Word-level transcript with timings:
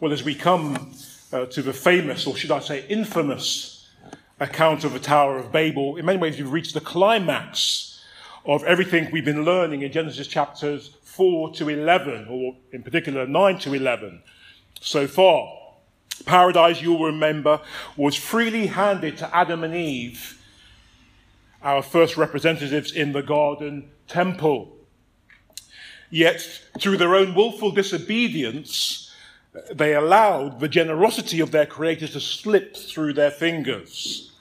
Well, 0.00 0.14
as 0.14 0.24
we 0.24 0.34
come 0.34 0.94
uh, 1.30 1.44
to 1.44 1.60
the 1.60 1.74
famous, 1.74 2.26
or 2.26 2.34
should 2.34 2.50
I 2.50 2.60
say 2.60 2.86
infamous, 2.88 3.86
account 4.40 4.82
of 4.84 4.94
the 4.94 4.98
Tower 4.98 5.36
of 5.36 5.52
Babel, 5.52 5.96
in 5.96 6.06
many 6.06 6.16
ways 6.16 6.38
we've 6.38 6.50
reached 6.50 6.72
the 6.72 6.80
climax 6.80 8.02
of 8.46 8.64
everything 8.64 9.10
we've 9.12 9.26
been 9.26 9.44
learning 9.44 9.82
in 9.82 9.92
Genesis 9.92 10.26
chapters 10.26 10.96
4 11.02 11.52
to 11.52 11.68
11, 11.68 12.28
or 12.30 12.56
in 12.72 12.82
particular 12.82 13.26
9 13.26 13.58
to 13.58 13.74
11 13.74 14.22
so 14.80 15.06
far. 15.06 15.52
Paradise, 16.24 16.80
you'll 16.80 17.04
remember, 17.04 17.60
was 17.94 18.16
freely 18.16 18.68
handed 18.68 19.18
to 19.18 19.36
Adam 19.36 19.62
and 19.62 19.74
Eve, 19.74 20.42
our 21.62 21.82
first 21.82 22.16
representatives 22.16 22.90
in 22.90 23.12
the 23.12 23.22
garden 23.22 23.90
temple. 24.08 24.78
Yet, 26.08 26.40
through 26.78 26.96
their 26.96 27.14
own 27.14 27.34
willful 27.34 27.70
disobedience, 27.70 29.08
they 29.72 29.94
allowed 29.94 30.60
the 30.60 30.68
generosity 30.68 31.40
of 31.40 31.50
their 31.50 31.66
Creator 31.66 32.08
to 32.08 32.20
slip 32.20 32.76
through 32.76 33.14
their 33.14 33.30
fingers. 33.30 34.32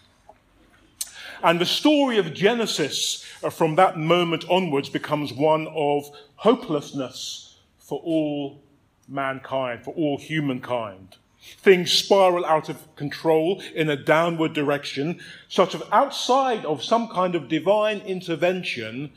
And 1.41 1.59
the 1.59 1.66
story 1.66 2.18
of 2.18 2.34
Genesis 2.34 3.26
uh, 3.44 3.49
from 3.49 3.76
that 3.76 3.98
moment 3.98 4.45
onwards 4.49 4.90
becomes 4.90 5.32
one 5.32 5.68
of 5.68 6.12
hopelessness 6.35 7.58
for 7.77 7.99
all 8.02 8.62
mankind, 9.08 9.84
for 9.84 9.94
all 9.95 10.18
humankind. 10.18 11.16
Things 11.60 11.91
spiral 11.91 12.46
out 12.46 12.70
of 12.70 12.96
control 12.96 13.63
in 13.73 13.90
a 13.90 13.96
downward 13.96 14.54
direction, 14.54 15.20
such 15.48 15.73
that 15.73 15.88
outside 15.91 16.66
of 16.66 16.84
some 16.84 17.07
kind 17.07 17.34
of 17.34 17.48
divine 17.48 18.02
intervention, 18.02 19.12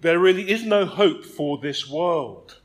there 0.00 0.18
really 0.18 0.50
is 0.50 0.64
no 0.64 0.84
hope 0.84 1.24
for 1.24 1.56
this 1.58 1.88
world. 1.88 2.58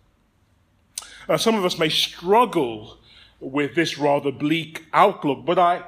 Uh, 1.30 1.38
some 1.38 1.56
of 1.56 1.64
us 1.64 1.78
may 1.78 1.90
struggle 1.90 2.98
with 3.40 3.76
this 3.76 3.98
rather 3.98 4.32
bleak 4.32 4.86
outlook, 4.92 5.46
but 5.46 5.60
I, 5.60 5.84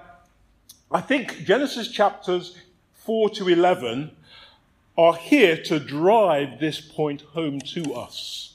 I 0.91 1.01
think 1.01 1.43
Genesis 1.43 1.89
chapters 1.89 2.55
4 2.93 3.31
to 3.31 3.49
11 3.49 4.11
are 4.97 5.15
here 5.15 5.57
to 5.63 5.79
drive 5.79 6.59
this 6.59 6.79
point 6.79 7.21
home 7.33 7.59
to 7.59 7.93
us. 7.95 8.53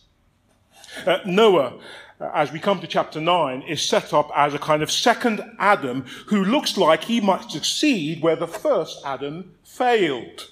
Uh, 1.05 1.19
Noah 1.27 1.75
as 2.21 2.51
we 2.51 2.59
come 2.59 2.81
to 2.81 2.87
chapter 2.87 3.21
9, 3.21 3.63
is 3.63 3.83
set 3.83 4.15
up 4.15 4.31
as 4.35 4.55
a 4.55 4.59
kind 4.59 4.83
of 4.83 4.91
second 4.91 5.43
Adam 5.59 6.05
who 6.27 6.45
looks 6.45 6.77
like 6.77 7.05
he 7.05 7.21
might 7.21 7.51
succeed 7.51 8.23
where 8.23 8.37
the 8.37 8.47
first 8.47 9.03
Adam 9.05 9.55
failed. 9.65 10.51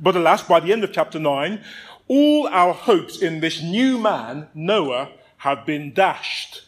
But 0.00 0.16
alas, 0.16 0.42
by 0.42 0.60
the 0.60 0.72
end 0.72 0.82
of 0.82 0.92
chapter 0.92 1.20
9, 1.20 1.62
all 2.08 2.48
our 2.48 2.74
hopes 2.74 3.22
in 3.22 3.40
this 3.40 3.62
new 3.62 3.96
man, 3.98 4.48
Noah, 4.54 5.10
have 5.42 5.66
been 5.66 5.92
dashed. 5.92 6.62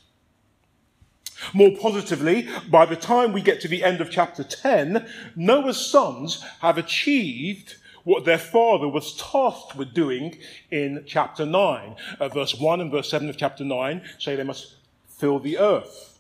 More 1.53 1.77
positively, 1.81 2.49
by 2.69 2.87
the 2.87 2.97
time 2.97 3.33
we 3.33 3.41
get 3.41 3.61
to 3.61 3.69
the 3.69 3.85
end 3.85 4.01
of 4.01 4.11
chapter 4.11 4.43
10, 4.43 5.07
Noah's 5.37 5.79
sons 5.79 6.43
have 6.61 6.77
achieved 6.77 7.77
what 8.03 8.25
their 8.25 8.39
father 8.39 8.89
was 8.89 9.17
tasked 9.17 9.77
with 9.77 9.95
doing 9.95 10.39
in 10.73 11.05
chapter 11.07 11.47
9. 11.47 11.95
Uh, 12.19 12.29
verse 12.29 12.57
1 12.57 12.81
and 12.81 12.91
verse 12.91 13.09
7 13.09 13.29
of 13.29 13.37
chapter 13.37 13.65
9 13.65 14.03
say 14.19 14.35
they 14.35 14.43
must 14.43 14.75
fill 15.07 15.39
the 15.39 15.57
earth. 15.57 16.19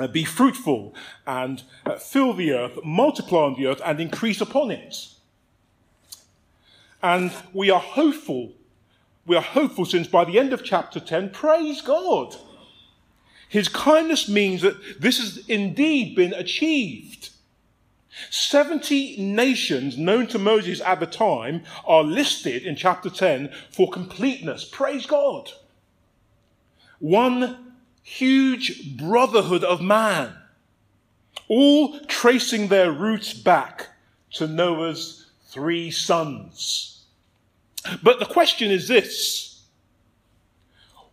Uh, 0.00 0.08
be 0.08 0.24
fruitful 0.24 0.96
and 1.28 1.62
uh, 1.86 1.94
fill 1.94 2.32
the 2.32 2.52
earth, 2.52 2.76
multiply 2.84 3.44
on 3.44 3.54
the 3.54 3.66
earth, 3.66 3.80
and 3.84 4.00
increase 4.00 4.40
upon 4.40 4.72
it. 4.72 4.96
And 7.04 7.30
we 7.52 7.70
are 7.70 7.80
hopeful. 7.80 8.52
We 9.26 9.36
are 9.36 9.42
hopeful 9.42 9.84
since 9.84 10.06
by 10.06 10.24
the 10.24 10.38
end 10.38 10.52
of 10.52 10.62
chapter 10.62 11.00
10, 11.00 11.30
praise 11.30 11.82
God. 11.82 12.36
His 13.48 13.68
kindness 13.68 14.28
means 14.28 14.62
that 14.62 15.00
this 15.00 15.18
has 15.18 15.44
indeed 15.48 16.14
been 16.14 16.32
achieved. 16.32 17.30
70 18.30 19.16
nations 19.18 19.98
known 19.98 20.26
to 20.28 20.38
Moses 20.38 20.80
at 20.80 21.00
the 21.00 21.06
time 21.06 21.62
are 21.84 22.02
listed 22.02 22.62
in 22.64 22.76
chapter 22.76 23.10
10 23.10 23.52
for 23.70 23.90
completeness. 23.90 24.64
Praise 24.64 25.06
God. 25.06 25.50
One 26.98 27.74
huge 28.02 28.96
brotherhood 28.96 29.64
of 29.64 29.82
man, 29.82 30.34
all 31.48 32.00
tracing 32.06 32.68
their 32.68 32.90
roots 32.90 33.34
back 33.34 33.88
to 34.32 34.46
Noah's 34.46 35.26
three 35.48 35.90
sons. 35.90 36.95
But 38.02 38.18
the 38.18 38.26
question 38.26 38.70
is 38.70 38.88
this 38.88 39.62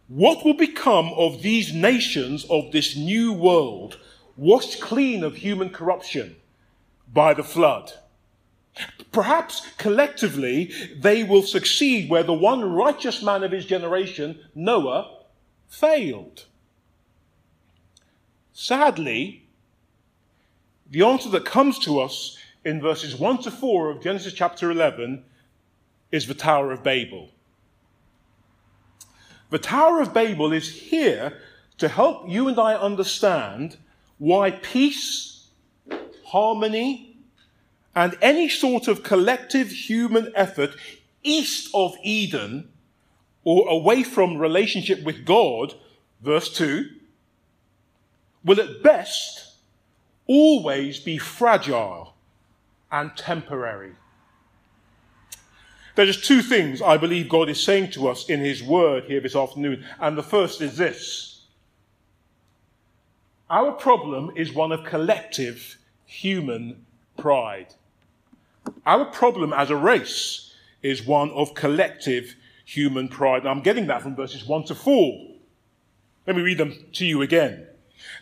what 0.07 0.43
will 0.43 0.53
become 0.53 1.13
of 1.13 1.41
these 1.41 1.73
nations 1.73 2.45
of 2.49 2.71
this 2.71 2.95
new 2.95 3.33
world, 3.33 3.99
washed 4.35 4.81
clean 4.81 5.23
of 5.23 5.37
human 5.37 5.69
corruption? 5.69 6.35
by 7.13 7.33
the 7.33 7.43
flood. 7.43 7.93
Perhaps 9.11 9.67
collectively 9.77 10.71
they 10.97 11.23
will 11.23 11.43
succeed 11.43 12.09
where 12.09 12.23
the 12.23 12.33
one 12.33 12.63
righteous 12.73 13.21
man 13.21 13.43
of 13.43 13.51
his 13.51 13.65
generation, 13.65 14.39
Noah, 14.55 15.19
failed. 15.67 16.45
Sadly, 18.51 19.45
the 20.89 21.03
answer 21.03 21.29
that 21.29 21.45
comes 21.45 21.77
to 21.79 21.99
us 21.99 22.37
in 22.65 22.81
verses 22.81 23.15
1 23.15 23.43
to 23.43 23.51
4 23.51 23.91
of 23.91 24.01
Genesis 24.01 24.33
chapter 24.33 24.71
11 24.71 25.23
is 26.13 26.27
the 26.27 26.35
Tower 26.35 26.71
of 26.71 26.83
Babel. 26.83 27.31
The 29.49 29.57
Tower 29.57 29.99
of 29.99 30.13
Babel 30.13 30.53
is 30.53 30.69
here 30.69 31.39
to 31.79 31.87
help 31.87 32.29
you 32.29 32.47
and 32.47 32.59
I 32.59 32.75
understand 32.75 33.77
why 34.19 34.51
peace 34.51 35.47
harmony, 36.25 37.15
and 37.95 38.17
any 38.21 38.47
sort 38.47 38.87
of 38.87 39.03
collective 39.03 39.69
human 39.71 40.31
effort 40.35 40.75
east 41.23 41.69
of 41.73 41.95
Eden 42.03 42.69
or 43.43 43.67
away 43.67 44.03
from 44.03 44.37
relationship 44.37 45.03
with 45.03 45.25
God, 45.25 45.73
verse 46.21 46.51
2, 46.55 46.89
will 48.43 48.59
at 48.59 48.83
best 48.83 49.57
always 50.27 50.99
be 50.99 51.17
fragile 51.17 52.15
and 52.91 53.15
temporary. 53.15 53.93
There's 55.95 56.19
two 56.19 56.41
things 56.41 56.81
I 56.81 56.97
believe 56.97 57.29
God 57.29 57.49
is 57.49 57.61
saying 57.61 57.91
to 57.91 58.07
us 58.07 58.27
in 58.27 58.39
His 58.39 58.63
Word 58.63 59.05
here 59.05 59.21
this 59.21 59.35
afternoon, 59.35 59.85
and 59.99 60.17
the 60.17 60.23
first 60.23 60.61
is 60.61 60.77
this. 60.77 61.45
Our 63.49 63.73
problem 63.73 64.31
is 64.35 64.53
one 64.53 64.71
of 64.71 64.83
collective 64.83 65.77
human 66.05 66.85
pride. 67.17 67.75
Our 68.85 69.05
problem 69.05 69.53
as 69.53 69.69
a 69.69 69.75
race 69.75 70.53
is 70.81 71.05
one 71.05 71.29
of 71.31 71.53
collective 71.53 72.35
human 72.65 73.07
pride. 73.07 73.41
And 73.41 73.49
I'm 73.49 73.61
getting 73.61 73.87
that 73.87 74.01
from 74.01 74.15
verses 74.15 74.45
1 74.45 74.63
to 74.65 74.75
4. 74.75 75.27
Let 76.25 76.35
me 76.35 76.41
read 76.41 76.57
them 76.57 76.73
to 76.93 77.05
you 77.05 77.21
again. 77.21 77.67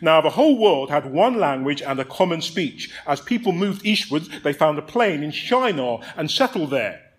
Now, 0.00 0.20
the 0.20 0.30
whole 0.30 0.58
world 0.58 0.90
had 0.90 1.10
one 1.10 1.38
language 1.38 1.80
and 1.80 1.98
a 1.98 2.04
common 2.04 2.42
speech. 2.42 2.92
As 3.06 3.20
people 3.20 3.52
moved 3.52 3.86
eastwards, 3.86 4.28
they 4.42 4.52
found 4.52 4.78
a 4.78 4.82
plain 4.82 5.22
in 5.22 5.30
Shinar 5.30 6.00
and 6.16 6.30
settled 6.30 6.70
there. 6.70 7.11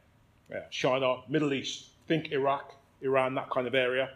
Shinar, 0.69 1.23
Middle 1.27 1.53
East. 1.53 1.89
Think 2.07 2.31
Iraq, 2.31 2.75
Iran, 3.01 3.35
that 3.35 3.49
kind 3.49 3.67
of 3.67 3.75
area. 3.75 4.09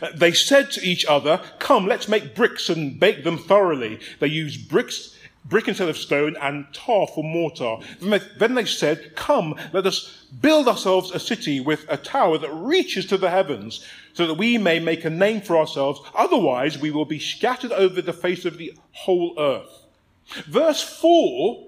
Uh, 0.00 0.08
they 0.14 0.32
said 0.32 0.70
to 0.72 0.82
each 0.82 1.04
other, 1.04 1.40
Come, 1.58 1.86
let's 1.86 2.08
make 2.08 2.34
bricks 2.34 2.68
and 2.68 2.98
bake 2.98 3.24
them 3.24 3.38
thoroughly. 3.38 4.00
They 4.20 4.28
used 4.28 4.68
bricks 4.68 5.16
brick 5.48 5.68
instead 5.68 5.88
of 5.88 5.96
stone, 5.96 6.36
and 6.40 6.66
tar 6.72 7.06
for 7.06 7.22
mortar. 7.24 7.76
Then 8.00 8.10
they, 8.10 8.20
Then 8.38 8.54
they 8.54 8.64
said, 8.64 9.14
Come, 9.16 9.54
let 9.72 9.86
us 9.86 10.26
build 10.40 10.68
ourselves 10.68 11.12
a 11.12 11.20
city 11.20 11.60
with 11.60 11.86
a 11.88 11.96
tower 11.96 12.38
that 12.38 12.52
reaches 12.52 13.06
to 13.06 13.16
the 13.16 13.30
heavens, 13.30 13.84
so 14.12 14.26
that 14.26 14.34
we 14.34 14.58
may 14.58 14.78
make 14.78 15.04
a 15.04 15.10
name 15.10 15.40
for 15.40 15.56
ourselves. 15.56 16.00
Otherwise, 16.14 16.78
we 16.78 16.90
will 16.90 17.04
be 17.04 17.18
scattered 17.18 17.72
over 17.72 18.02
the 18.02 18.12
face 18.12 18.44
of 18.44 18.58
the 18.58 18.74
whole 18.92 19.34
earth. 19.38 19.86
Verse 20.46 20.82
4 20.82 21.64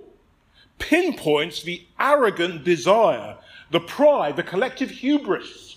pinpoints 0.89 1.63
the 1.63 1.87
arrogant 2.01 2.65
desire, 2.65 3.37
the 3.71 3.81
pride, 3.81 4.37
the 4.37 4.43
collective 4.43 4.91
hubris 4.91 5.77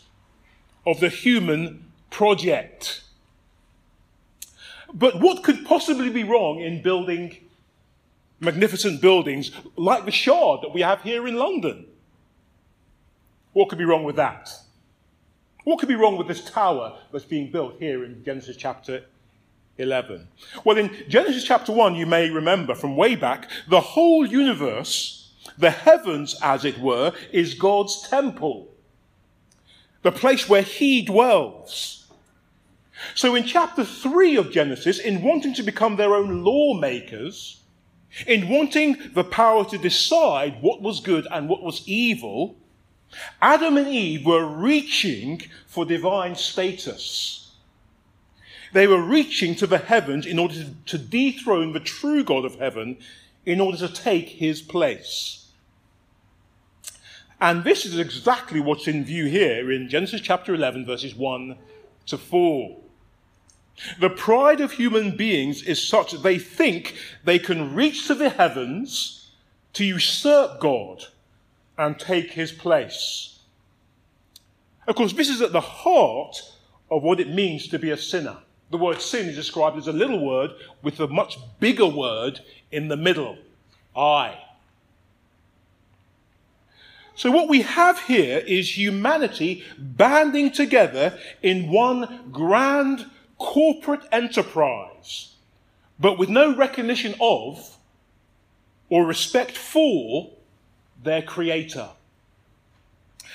of 0.85 0.99
the 0.99 1.09
human 1.09 1.91
project. 2.09 3.01
But 4.93 5.19
what 5.19 5.43
could 5.43 5.65
possibly 5.65 6.09
be 6.09 6.23
wrong 6.23 6.61
in 6.61 6.81
building 6.81 7.37
magnificent 8.41 8.99
buildings 8.99 9.51
like 9.77 10.05
the 10.05 10.11
Shard 10.11 10.61
that 10.63 10.73
we 10.73 10.81
have 10.81 11.01
here 11.03 11.27
in 11.27 11.35
London. 11.35 11.85
What 13.53 13.69
could 13.69 13.77
be 13.77 13.85
wrong 13.85 14.03
with 14.03 14.15
that? 14.15 14.49
What 15.63 15.79
could 15.79 15.89
be 15.89 15.95
wrong 15.95 16.17
with 16.17 16.27
this 16.27 16.43
tower 16.43 16.97
that's 17.11 17.23
being 17.23 17.51
built 17.51 17.75
here 17.79 18.03
in 18.03 18.23
Genesis 18.23 18.57
chapter 18.57 19.03
11? 19.81 20.27
Well, 20.63 20.77
in 20.77 20.95
Genesis 21.09 21.43
chapter 21.43 21.71
1, 21.71 21.95
you 21.95 22.05
may 22.05 22.29
remember 22.29 22.75
from 22.75 22.95
way 22.95 23.15
back, 23.15 23.49
the 23.67 23.81
whole 23.81 24.25
universe, 24.25 25.31
the 25.57 25.71
heavens 25.71 26.37
as 26.41 26.65
it 26.65 26.79
were, 26.79 27.13
is 27.31 27.53
God's 27.55 28.07
temple, 28.07 28.69
the 30.01 30.11
place 30.11 30.47
where 30.47 30.61
He 30.61 31.01
dwells. 31.01 31.97
So 33.15 33.35
in 33.35 33.45
chapter 33.45 33.83
3 33.83 34.37
of 34.37 34.51
Genesis, 34.51 34.99
in 34.99 35.23
wanting 35.23 35.53
to 35.55 35.63
become 35.63 35.95
their 35.95 36.13
own 36.13 36.43
lawmakers, 36.43 37.61
in 38.27 38.49
wanting 38.49 38.97
the 39.13 39.23
power 39.23 39.65
to 39.65 39.77
decide 39.77 40.61
what 40.61 40.81
was 40.81 40.99
good 40.99 41.27
and 41.31 41.49
what 41.49 41.63
was 41.63 41.83
evil, 41.87 42.55
Adam 43.41 43.77
and 43.77 43.87
Eve 43.87 44.25
were 44.25 44.45
reaching 44.45 45.41
for 45.65 45.85
divine 45.85 46.35
status. 46.35 47.40
They 48.73 48.87
were 48.87 49.01
reaching 49.01 49.55
to 49.55 49.67
the 49.67 49.77
heavens 49.77 50.25
in 50.25 50.39
order 50.39 50.65
to 50.85 50.97
dethrone 50.97 51.73
the 51.73 51.79
true 51.79 52.23
God 52.23 52.45
of 52.45 52.55
heaven 52.55 52.97
in 53.45 53.59
order 53.59 53.77
to 53.79 53.93
take 53.93 54.29
his 54.29 54.61
place. 54.61 55.51
And 57.39 57.63
this 57.63 57.85
is 57.85 57.97
exactly 57.97 58.59
what's 58.59 58.87
in 58.87 59.03
view 59.03 59.25
here 59.25 59.71
in 59.71 59.89
Genesis 59.89 60.21
chapter 60.21 60.53
11, 60.53 60.85
verses 60.85 61.15
1 61.15 61.57
to 62.05 62.17
4. 62.17 62.77
The 63.99 64.09
pride 64.11 64.61
of 64.61 64.73
human 64.73 65.17
beings 65.17 65.63
is 65.63 65.85
such 65.85 66.11
that 66.11 66.23
they 66.23 66.37
think 66.37 66.95
they 67.23 67.39
can 67.39 67.73
reach 67.73 68.05
to 68.07 68.15
the 68.15 68.29
heavens 68.29 69.31
to 69.73 69.83
usurp 69.83 70.59
God 70.59 71.05
and 71.77 71.97
take 71.97 72.31
his 72.31 72.51
place. 72.51 73.39
Of 74.87 74.95
course, 74.95 75.13
this 75.13 75.29
is 75.29 75.41
at 75.41 75.51
the 75.51 75.61
heart 75.61 76.41
of 76.91 77.01
what 77.01 77.19
it 77.19 77.29
means 77.29 77.67
to 77.69 77.79
be 77.79 77.89
a 77.89 77.97
sinner. 77.97 78.37
The 78.71 78.77
word 78.77 79.01
sin 79.01 79.27
is 79.27 79.35
described 79.35 79.77
as 79.77 79.87
a 79.87 79.93
little 79.93 80.25
word 80.25 80.51
with 80.81 80.99
a 80.99 81.07
much 81.07 81.37
bigger 81.59 81.85
word 81.85 82.39
in 82.71 82.87
the 82.87 82.97
middle 82.97 83.37
I. 83.95 84.39
So, 87.15 87.29
what 87.29 87.49
we 87.49 87.61
have 87.61 87.99
here 87.99 88.39
is 88.39 88.77
humanity 88.77 89.63
banding 89.77 90.51
together 90.51 91.19
in 91.43 91.69
one 91.69 92.29
grand 92.31 93.05
corporate 93.37 94.01
enterprise, 94.11 95.33
but 95.99 96.17
with 96.17 96.29
no 96.29 96.55
recognition 96.55 97.13
of 97.19 97.77
or 98.89 99.05
respect 99.05 99.57
for 99.57 100.31
their 101.03 101.21
creator. 101.21 101.89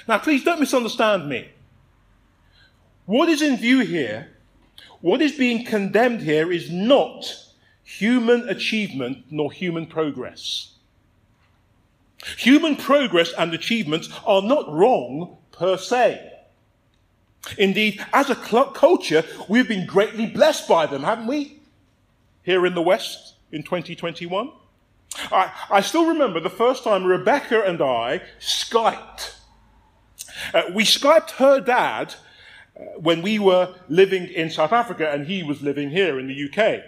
Now, 0.09 0.19
please 0.19 0.43
don't 0.43 0.61
misunderstand 0.61 1.29
me. 1.29 1.51
What 3.05 3.29
is 3.29 3.43
in 3.43 3.57
view 3.57 3.81
here, 3.81 4.36
what 5.01 5.23
is 5.23 5.33
being 5.33 5.65
condemned 5.65 6.23
here, 6.23 6.51
is 6.53 6.71
not 6.71 7.27
human 7.83 8.49
achievement 8.49 9.25
nor 9.31 9.53
human 9.53 9.87
progress. 9.87 10.73
Human 12.39 12.77
progress 12.77 13.33
and 13.39 13.55
achievements 13.55 14.09
are 14.25 14.43
not 14.43 14.71
wrong 14.73 15.37
per 15.53 15.77
se. 15.77 16.33
Indeed, 17.59 18.05
as 18.13 18.31
a 18.31 18.35
culture, 18.35 19.25
we've 19.49 19.69
been 19.69 19.87
greatly 19.87 20.27
blessed 20.27 20.67
by 20.69 20.87
them, 20.87 21.05
haven't 21.05 21.29
we? 21.29 21.61
Here 22.43 22.67
in 22.67 22.75
the 22.75 22.83
West 22.83 23.35
in 23.53 23.63
2021. 23.63 24.51
I, 25.31 25.53
I 25.71 25.81
still 25.81 26.07
remember 26.07 26.41
the 26.41 26.51
first 26.51 26.85
time 26.85 27.05
Rebecca 27.05 27.63
and 27.63 27.81
I 27.81 28.23
Skyped. 28.41 29.35
Uh, 30.53 30.63
we 30.75 30.85
Skyped 30.85 31.31
her 31.33 31.61
dad 31.61 32.15
when 32.97 33.23
we 33.23 33.39
were 33.39 33.75
living 33.89 34.27
in 34.29 34.51
South 34.51 34.73
Africa 34.73 35.11
and 35.11 35.27
he 35.27 35.43
was 35.43 35.63
living 35.63 35.91
here 35.91 36.19
in 36.19 36.27
the 36.27 36.49
UK. 36.49 36.83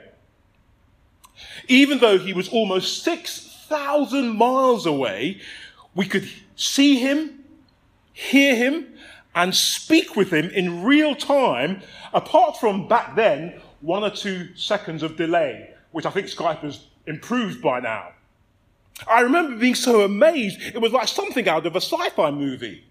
Even 1.69 1.99
though 1.99 2.19
he 2.19 2.33
was 2.33 2.49
almost 2.49 3.03
6,000 3.05 4.37
miles 4.37 4.87
away, 4.87 5.41
we 5.95 6.07
could 6.07 6.29
see 6.57 6.99
him, 6.99 7.45
hear 8.13 8.55
him, 8.55 8.87
and 9.35 9.55
speak 9.55 10.17
with 10.17 10.31
him 10.31 10.51
in 10.51 10.83
real 10.83 11.15
time, 11.15 11.81
apart 12.13 12.59
from 12.59 12.89
back 12.89 13.15
then, 13.15 13.61
one 13.81 14.03
or 14.03 14.11
two 14.11 14.49
seconds 14.57 15.03
of 15.03 15.17
delay, 15.17 15.71
which 15.93 16.07
I 16.07 16.11
think 16.11 16.27
Skype 16.27 16.61
has 16.61 16.87
improved 17.07 17.63
by 17.63 17.81
now. 17.81 18.09
I 19.07 19.21
remember 19.21 19.57
being 19.57 19.77
so 19.77 20.01
amazed, 20.01 20.61
it 20.61 20.81
was 20.81 20.93
like 20.93 21.07
something 21.07 21.49
out 21.49 21.67
of 21.67 21.77
a 21.77 21.81
sci 21.81 22.09
fi 22.11 22.31
movie. 22.31 22.85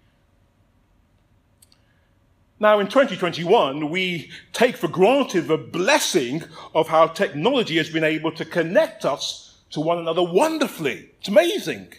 Now, 2.60 2.80
in 2.80 2.88
2021, 2.88 3.88
we 3.88 4.30
take 4.52 4.76
for 4.76 4.88
granted 4.88 5.46
the 5.46 5.56
blessing 5.56 6.42
of 6.74 6.88
how 6.88 7.06
technology 7.06 7.76
has 7.76 7.88
been 7.88 8.02
able 8.02 8.32
to 8.32 8.44
connect 8.44 9.04
us 9.04 9.58
to 9.70 9.80
one 9.80 9.98
another 9.98 10.22
wonderfully. 10.22 11.10
It's 11.20 11.28
amazing. 11.28 11.92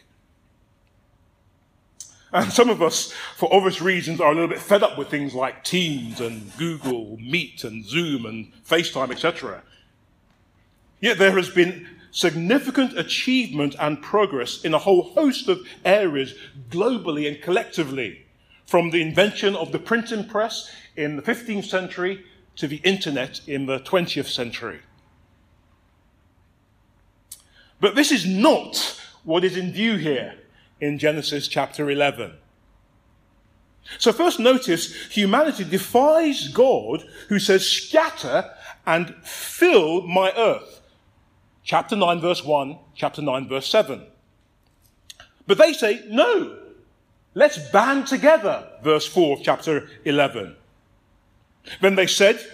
And 2.33 2.51
some 2.51 2.69
of 2.69 2.81
us, 2.81 3.13
for 3.38 3.51
obvious 3.53 3.81
reasons, 3.81 4.19
are 4.19 4.31
a 4.31 4.35
little 4.35 4.50
bit 4.50 4.59
fed 4.59 4.83
up 4.83 4.97
with 4.97 5.07
things 5.07 5.33
like 5.33 5.63
Teams 5.63 6.19
and 6.19 6.56
Google 6.57 7.17
Meet 7.17 7.63
and 7.63 7.85
Zoom 7.85 8.25
and 8.25 8.51
FaceTime, 8.67 9.12
etc. 9.12 9.63
Yet 11.00 11.17
there 11.17 11.35
has 11.38 11.50
been 11.50 11.88
significant 12.12 12.97
achievement 12.97 13.75
and 13.79 14.01
progress 14.01 14.63
in 14.63 14.73
a 14.73 14.79
whole 14.79 15.13
host 15.13 15.47
of 15.47 15.65
areas 15.85 16.35
globally 16.69 17.27
and 17.27 17.41
collectively 17.41 18.25
from 18.69 18.92
the 18.92 19.01
invention 19.01 19.56
of 19.56 19.71
the 19.71 19.80
printing 19.80 20.24
press 20.24 20.71
in 20.95 21.16
the 21.16 21.24
15th 21.24 21.66
century 21.66 22.24
to 22.56 22.68
the 22.68 22.75
internet 22.83 23.42
in 23.48 23.66
the 23.66 23.80
20th 23.80 24.27
century. 24.27 24.80
But 27.81 27.95
this 27.95 28.12
is 28.12 28.27
not 28.27 29.01
what 29.24 29.44
is 29.44 29.57
in 29.57 29.71
view 29.71 29.98
here 29.98 30.36
in 30.80 31.00
Genesis 31.00 31.48
chapter 31.48 31.89
11. 31.89 32.33
So, 33.98 34.13
first 34.13 34.39
notice 34.39 34.94
humanity 35.07 35.63
defies 35.63 36.50
God 36.50 37.04
who 37.27 37.39
says, 37.39 37.68
Scatter 37.68 38.51
and 38.86 39.15
fill 39.24 40.06
my 40.06 40.31
earth. 40.38 40.81
Chapter 41.63 41.95
9, 41.95 42.22
verse 42.22 42.45
1, 42.45 42.77
chapter 42.94 43.24
9, 43.24 43.50
verse 43.50 43.68
7. 43.68 44.04
But 45.48 45.57
they 45.57 45.74
say, 45.74 46.04
No, 46.07 46.69
Let's 47.39 47.57
band 47.69 48.06
together, 48.06 48.68
verse 48.83 49.07
4 49.07 49.38
of 49.38 49.44
chapter 49.44 49.88
11. 50.03 50.57
Then 51.80 51.95
they 51.95 52.06
said, 52.06 52.45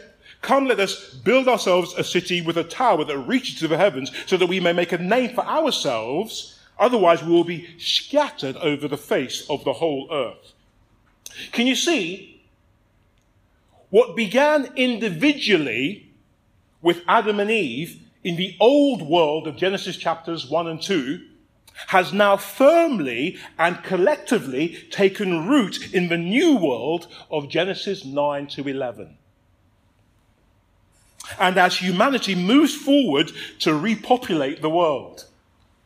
Come, 0.43 0.67
let 0.67 0.79
us 0.79 1.11
build 1.11 1.47
ourselves 1.47 1.95
a 1.95 2.03
city 2.03 2.39
with 2.39 2.55
a 2.55 2.63
tower 2.63 3.03
that 3.03 3.17
reaches 3.17 3.57
to 3.61 3.67
the 3.67 3.79
heavens, 3.79 4.11
so 4.27 4.37
that 4.37 4.45
we 4.45 4.59
may 4.59 4.73
make 4.73 4.91
a 4.91 4.99
name 4.99 5.33
for 5.33 5.43
ourselves. 5.43 6.59
Otherwise, 6.77 7.23
we 7.23 7.31
will 7.31 7.43
be 7.43 7.67
scattered 7.79 8.57
over 8.57 8.87
the 8.87 8.95
face 8.95 9.49
of 9.49 9.63
the 9.63 9.73
whole 9.73 10.07
earth. 10.11 10.53
Can 11.51 11.65
you 11.65 11.75
see? 11.75 12.43
What 13.89 14.15
began 14.15 14.71
individually 14.75 16.11
with 16.83 17.01
Adam 17.07 17.39
and 17.39 17.49
Eve 17.49 18.03
in 18.23 18.35
the 18.35 18.55
old 18.59 19.01
world 19.01 19.47
of 19.47 19.55
Genesis 19.55 19.97
chapters 19.97 20.47
1 20.47 20.67
and 20.67 20.79
2 20.79 21.25
has 21.87 22.13
now 22.13 22.37
firmly 22.37 23.37
and 23.57 23.83
collectively 23.83 24.77
taken 24.91 25.47
root 25.47 25.93
in 25.93 26.09
the 26.09 26.17
new 26.17 26.55
world 26.55 27.07
of 27.29 27.49
Genesis 27.49 28.05
9 28.05 28.47
to 28.47 28.67
11. 28.67 29.17
And 31.39 31.57
as 31.57 31.77
humanity 31.77 32.35
moves 32.35 32.75
forward 32.75 33.31
to 33.59 33.73
repopulate 33.73 34.61
the 34.61 34.69
world 34.69 35.25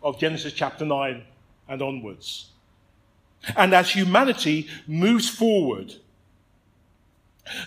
of 0.04 0.20
Genesis 0.20 0.54
chapter 0.54 0.86
9 0.86 1.24
and 1.68 1.82
onwards, 1.82 2.50
and 3.56 3.74
as 3.74 3.92
humanity 3.92 4.68
moves 4.88 5.30
forward 5.30 5.96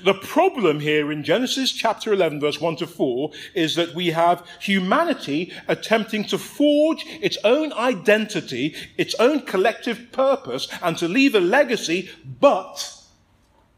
the 0.05 0.15
problem 0.15 0.81
here 0.81 1.11
in 1.13 1.25
Genesis 1.25 1.73
chapter 1.73 2.13
11, 2.13 2.41
verse 2.41 2.61
1 2.61 2.77
to 2.77 2.87
4, 2.87 3.31
is 3.55 3.75
that 3.77 3.95
we 3.95 4.09
have 4.09 4.47
humanity 4.61 5.53
attempting 5.69 6.25
to 6.25 6.39
forge 6.39 7.05
its 7.21 7.39
own 7.45 7.73
identity, 7.73 8.75
its 8.97 9.15
own 9.17 9.41
collective 9.41 10.13
purpose, 10.13 10.69
and 10.83 10.97
to 10.99 11.09
leave 11.09 11.35
a 11.35 11.41
legacy, 11.41 12.11
but 12.41 13.03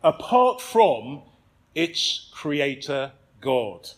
apart 0.02 0.61
from 0.61 1.23
its 1.75 2.30
creator 2.32 3.12
God. 3.40 3.88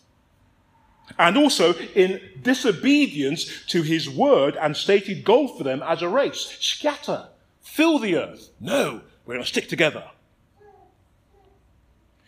And 1.17 1.37
also 1.37 1.73
in 1.95 2.21
disobedience 2.41 3.65
to 3.67 3.81
his 3.81 4.09
word 4.09 4.57
and 4.57 4.75
stated 4.75 5.23
goal 5.23 5.47
for 5.47 5.63
them 5.63 5.81
as 5.83 6.01
a 6.01 6.09
race 6.09 6.57
scatter, 6.59 7.29
fill 7.61 7.99
the 7.99 8.17
earth. 8.17 8.49
No, 8.59 9.01
we're 9.25 9.35
going 9.35 9.43
to 9.43 9.49
stick 9.49 9.69
together. 9.69 10.03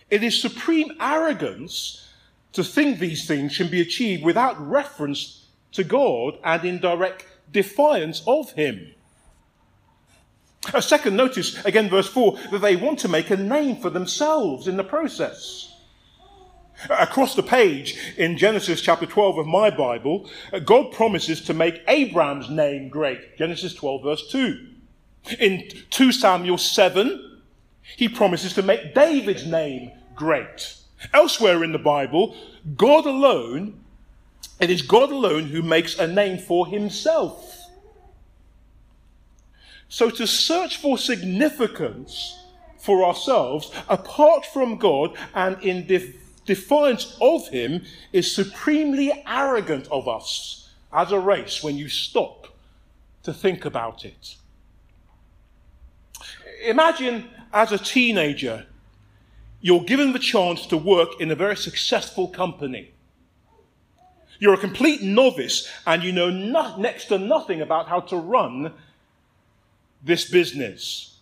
It 0.09 0.23
is 0.23 0.41
supreme 0.41 0.91
arrogance 0.99 2.07
to 2.53 2.63
think 2.63 2.99
these 2.99 3.27
things 3.27 3.57
can 3.57 3.69
be 3.69 3.81
achieved 3.81 4.23
without 4.23 4.59
reference 4.59 5.45
to 5.73 5.83
God 5.83 6.37
and 6.43 6.63
in 6.65 6.79
direct 6.79 7.25
defiance 7.51 8.23
of 8.25 8.51
Him. 8.53 8.93
A 10.73 10.81
second, 10.81 11.15
notice 11.15 11.63
again, 11.65 11.89
verse 11.89 12.07
4, 12.07 12.37
that 12.51 12.61
they 12.61 12.75
want 12.75 12.99
to 12.99 13.07
make 13.07 13.29
a 13.29 13.37
name 13.37 13.77
for 13.77 13.89
themselves 13.89 14.67
in 14.67 14.77
the 14.77 14.83
process. 14.83 15.73
Across 16.89 17.35
the 17.35 17.43
page 17.43 17.97
in 18.17 18.37
Genesis 18.37 18.81
chapter 18.81 19.05
12 19.05 19.39
of 19.39 19.47
my 19.47 19.69
Bible, 19.69 20.29
God 20.65 20.91
promises 20.91 21.41
to 21.41 21.53
make 21.53 21.81
Abraham's 21.87 22.49
name 22.49 22.89
great. 22.89 23.37
Genesis 23.37 23.73
12, 23.73 24.03
verse 24.03 24.31
2. 24.31 24.67
In 25.39 25.69
2 25.89 26.11
Samuel 26.11 26.57
7, 26.57 27.41
he 27.97 28.07
promises 28.07 28.53
to 28.53 28.61
make 28.61 28.95
David's 28.95 29.45
name 29.45 29.91
great. 30.19 30.75
Elsewhere 31.13 31.63
in 31.63 31.71
the 31.71 31.79
Bible, 31.79 32.35
God 32.75 33.07
alone, 33.07 33.79
it 34.59 34.69
is 34.69 34.83
God 34.83 35.11
alone 35.11 35.45
who 35.45 35.63
makes 35.63 35.97
a 35.97 36.05
name 36.05 36.37
for 36.37 36.67
himself. 36.67 37.55
So 39.87 40.11
to 40.11 40.27
search 40.27 40.77
for 40.77 40.97
significance 40.99 42.37
for 42.77 43.03
ourselves 43.03 43.71
apart 43.89 44.45
from 44.45 44.77
God 44.77 45.17
and 45.33 45.61
in 45.63 45.87
def- 45.87 46.15
defiance 46.45 47.17
of 47.21 47.47
Him 47.49 47.83
is 48.13 48.33
supremely 48.33 49.11
arrogant 49.27 49.87
of 49.91 50.07
us 50.07 50.69
as 50.91 51.11
a 51.11 51.19
race 51.19 51.63
when 51.63 51.77
you 51.77 51.89
stop 51.89 52.47
to 53.23 53.33
think 53.33 53.65
about 53.65 54.05
it. 54.05 54.35
Imagine 56.65 57.29
as 57.53 57.71
a 57.71 57.77
teenager, 57.77 58.65
you're 59.61 59.83
given 59.83 60.13
the 60.13 60.19
chance 60.19 60.65
to 60.67 60.77
work 60.77 61.19
in 61.19 61.31
a 61.31 61.35
very 61.35 61.57
successful 61.57 62.27
company. 62.27 62.91
You're 64.39 64.53
a 64.53 64.57
complete 64.57 65.01
novice 65.01 65.69
and 65.85 66.01
you 66.01 66.11
know 66.11 66.29
no- 66.29 66.77
next 66.77 67.05
to 67.05 67.17
nothing 67.17 67.61
about 67.61 67.89
how 67.89 67.99
to 68.01 68.17
run 68.17 68.73
this 70.01 70.29
business. 70.29 71.17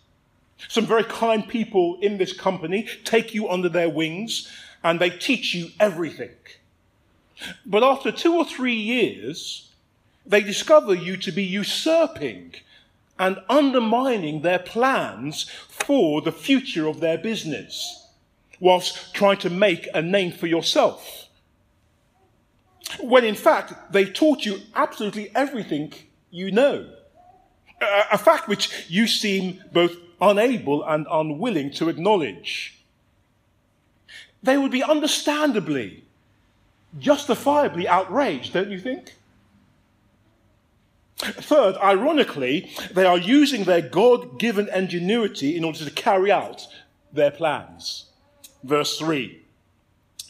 Some 0.68 0.86
very 0.86 1.04
kind 1.04 1.46
people 1.46 1.98
in 2.00 2.18
this 2.18 2.32
company 2.32 2.88
take 3.04 3.34
you 3.34 3.48
under 3.48 3.68
their 3.68 3.88
wings 3.88 4.50
and 4.84 5.00
they 5.00 5.10
teach 5.10 5.54
you 5.54 5.70
everything. 5.80 6.30
But 7.64 7.82
after 7.82 8.10
two 8.10 8.34
or 8.34 8.44
three 8.44 8.74
years, 8.74 9.70
they 10.26 10.42
discover 10.42 10.94
you 10.94 11.16
to 11.18 11.32
be 11.32 11.44
usurping 11.44 12.54
and 13.18 13.38
undermining 13.48 14.42
their 14.42 14.58
plans 14.58 15.44
for 15.68 16.20
the 16.20 16.32
future 16.32 16.86
of 16.86 17.00
their 17.00 17.18
business, 17.18 18.07
whilst 18.60 19.14
trying 19.14 19.38
to 19.38 19.50
make 19.50 19.88
a 19.94 20.02
name 20.02 20.32
for 20.32 20.46
yourself. 20.46 21.28
When 23.00 23.24
in 23.24 23.34
fact, 23.34 23.92
they 23.92 24.06
taught 24.06 24.44
you 24.44 24.60
absolutely 24.74 25.30
everything 25.34 25.92
you 26.30 26.50
know 26.50 26.88
a 27.80 28.18
fact 28.18 28.48
which 28.48 28.86
you 28.88 29.06
seem 29.06 29.62
both 29.72 29.96
unable 30.20 30.82
and 30.84 31.06
unwilling 31.10 31.70
to 31.72 31.88
acknowledge. 31.88 32.78
They 34.42 34.56
would 34.56 34.72
be 34.72 34.82
understandably, 34.82 36.04
justifiably 36.98 37.86
outraged, 37.88 38.52
don't 38.52 38.70
you 38.70 38.78
think? 38.78 39.14
Third, 41.18 41.76
ironically, 41.78 42.70
they 42.92 43.04
are 43.04 43.18
using 43.18 43.64
their 43.64 43.82
God 43.82 44.38
given 44.38 44.68
ingenuity 44.68 45.56
in 45.56 45.64
order 45.64 45.84
to 45.84 45.90
carry 45.90 46.30
out 46.30 46.66
their 47.12 47.32
plans. 47.32 48.06
Verse 48.62 48.98
3. 48.98 49.42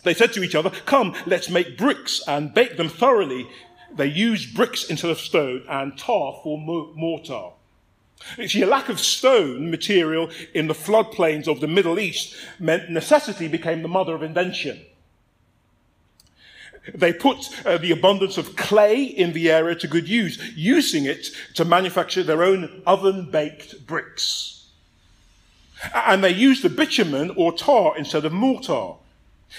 They 0.05 0.15
said 0.15 0.33
to 0.35 0.43
each 0.43 0.55
other, 0.55 0.71
Come, 0.87 1.15
let's 1.27 1.51
make 1.51 1.77
bricks 1.77 2.23
and 2.27 2.55
bake 2.55 2.77
them 2.77 2.89
thoroughly 2.89 3.49
they 3.95 4.07
used 4.07 4.55
bricks 4.55 4.85
instead 4.85 5.11
of 5.11 5.19
stone 5.19 5.65
and 5.69 5.97
tar 5.97 6.39
for 6.43 6.59
mortar. 6.59 7.51
You 8.37 8.49
see, 8.49 8.63
a 8.63 8.67
lack 8.67 8.89
of 8.89 8.99
stone 8.99 9.71
material 9.71 10.31
in 10.53 10.67
the 10.67 10.75
floodplains 10.75 11.47
of 11.47 11.61
the 11.61 11.69
Middle 11.69 11.99
East 11.99 12.37
meant 12.59 12.91
necessity 12.91 13.49
became 13.49 13.83
the 13.83 13.89
mother 13.89 14.15
of 14.15 14.23
invention. 14.23 14.85
They 16.95 17.13
put 17.13 17.49
uh, 17.67 17.79
the 17.79 17.93
abundance 17.93 18.39
of 18.39 18.57
clay 18.57 19.03
in 19.03 19.35
the 19.35 19.51
area 19.51 19.75
to 19.77 19.87
good 19.87 20.09
use, 20.09 20.39
using 20.57 21.05
it 21.05 21.29
to 21.55 21.65
manufacture 21.65 22.23
their 22.23 22.43
own 22.43 22.83
oven 22.87 23.31
baked 23.31 23.87
bricks. 23.87 24.58
And 25.95 26.23
they 26.23 26.33
used 26.33 26.63
the 26.63 26.69
bitumen 26.69 27.31
or 27.37 27.53
tar 27.53 27.97
instead 27.97 28.25
of 28.25 28.33
mortar. 28.33 28.95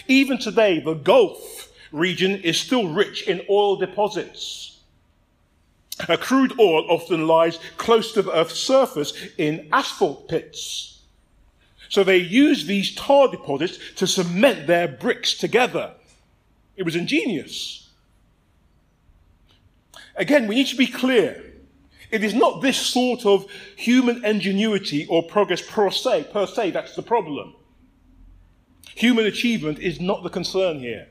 Even 0.08 0.38
today, 0.38 0.80
the 0.80 0.94
Gulf 0.94 1.72
region 1.92 2.36
is 2.42 2.60
still 2.60 2.88
rich 2.88 3.28
in 3.28 3.42
oil 3.50 3.76
deposits. 3.76 4.80
A 6.08 6.18
crude 6.18 6.58
oil 6.60 6.86
often 6.90 7.28
lies 7.28 7.60
close 7.78 8.14
to 8.14 8.22
the 8.22 8.36
Earth's 8.36 8.60
surface 8.60 9.14
in 9.38 9.68
asphalt 9.72 10.30
pits. 10.30 11.02
So 11.90 12.04
they 12.04 12.18
used 12.18 12.68
these 12.68 12.94
tar 12.96 13.28
deposits 13.28 13.80
to 13.96 14.08
cement 14.08 14.68
their 14.68 14.88
bricks 14.88 15.34
together. 15.34 15.94
It 16.78 16.84
was 16.84 16.96
ingenious. 16.96 17.90
Again, 20.16 20.48
we 20.48 20.56
need 20.56 20.68
to 20.68 20.76
be 20.76 20.88
clear. 20.88 21.49
It 22.12 22.24
is 22.24 22.34
not 22.34 22.62
this 22.62 22.78
sort 22.78 23.26
of 23.26 23.46
human 23.76 24.26
ingenuity 24.26 25.06
or 25.08 25.24
progress 25.24 25.62
per 25.62 25.92
se, 25.92 26.28
per 26.32 26.48
se 26.48 26.72
that's 26.72 26.96
the 26.96 27.04
problem. 27.04 27.56
Human 28.96 29.26
achievement 29.26 29.80
is 29.80 30.02
not 30.02 30.24
the 30.24 30.30
concern 30.30 30.80
here. 30.80 31.08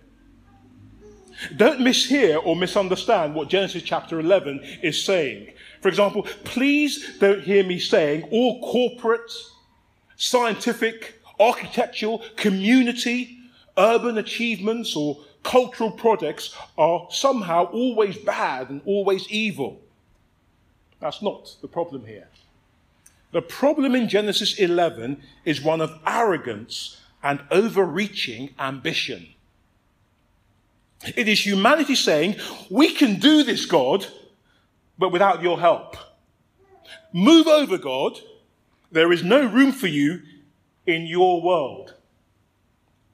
Don't 1.57 1.81
mishear 1.81 2.45
or 2.45 2.57
misunderstand 2.57 3.35
what 3.35 3.49
Genesis 3.49 3.83
chapter 3.83 4.19
11 4.19 4.61
is 4.83 5.03
saying. 5.03 5.53
For 5.81 5.89
example, 5.89 6.23
please 6.45 7.19
don't 7.19 7.43
hear 7.43 7.63
me 7.63 7.79
saying 7.79 8.25
all 8.33 8.61
corporate, 8.61 9.31
scientific, 10.17 11.23
architectural, 11.39 12.25
community, 12.37 13.39
urban 13.77 14.19
achievements, 14.19 14.97
or 14.97 15.19
cultural 15.45 15.93
projects 15.93 16.55
are 16.77 17.07
somehow 17.11 17.67
always 17.67 18.19
bad 18.19 18.71
and 18.71 18.83
always 18.85 19.31
evil. 19.31 19.81
That's 21.01 21.23
not 21.23 21.57
the 21.61 21.69
problem 21.69 22.07
here. 22.07 22.29
The 23.33 23.43
problem 23.43 23.95
in 23.95 24.09
Genesis 24.09 24.59
11 24.59 25.23
is 25.45 25.63
one 25.63 25.81
of 25.81 25.99
arrogance 26.07 26.99
and 27.23 27.41
overreaching 27.51 28.55
ambition. 28.59 29.29
It 31.17 31.29
is 31.29 31.45
humanity 31.45 31.95
saying, 31.95 32.37
We 32.71 32.93
can 32.95 33.21
do 33.21 33.45
this, 33.45 33.67
God, 33.67 34.07
but 34.99 35.13
without 35.13 35.43
your 35.43 35.61
help. 35.61 35.97
Move 37.13 37.47
over, 37.47 37.79
God. 37.79 38.19
There 38.91 39.13
is 39.13 39.23
no 39.23 39.45
room 39.45 39.73
for 39.73 39.87
you 39.87 40.23
in 40.87 41.07
your 41.07 41.43
world. 41.43 41.95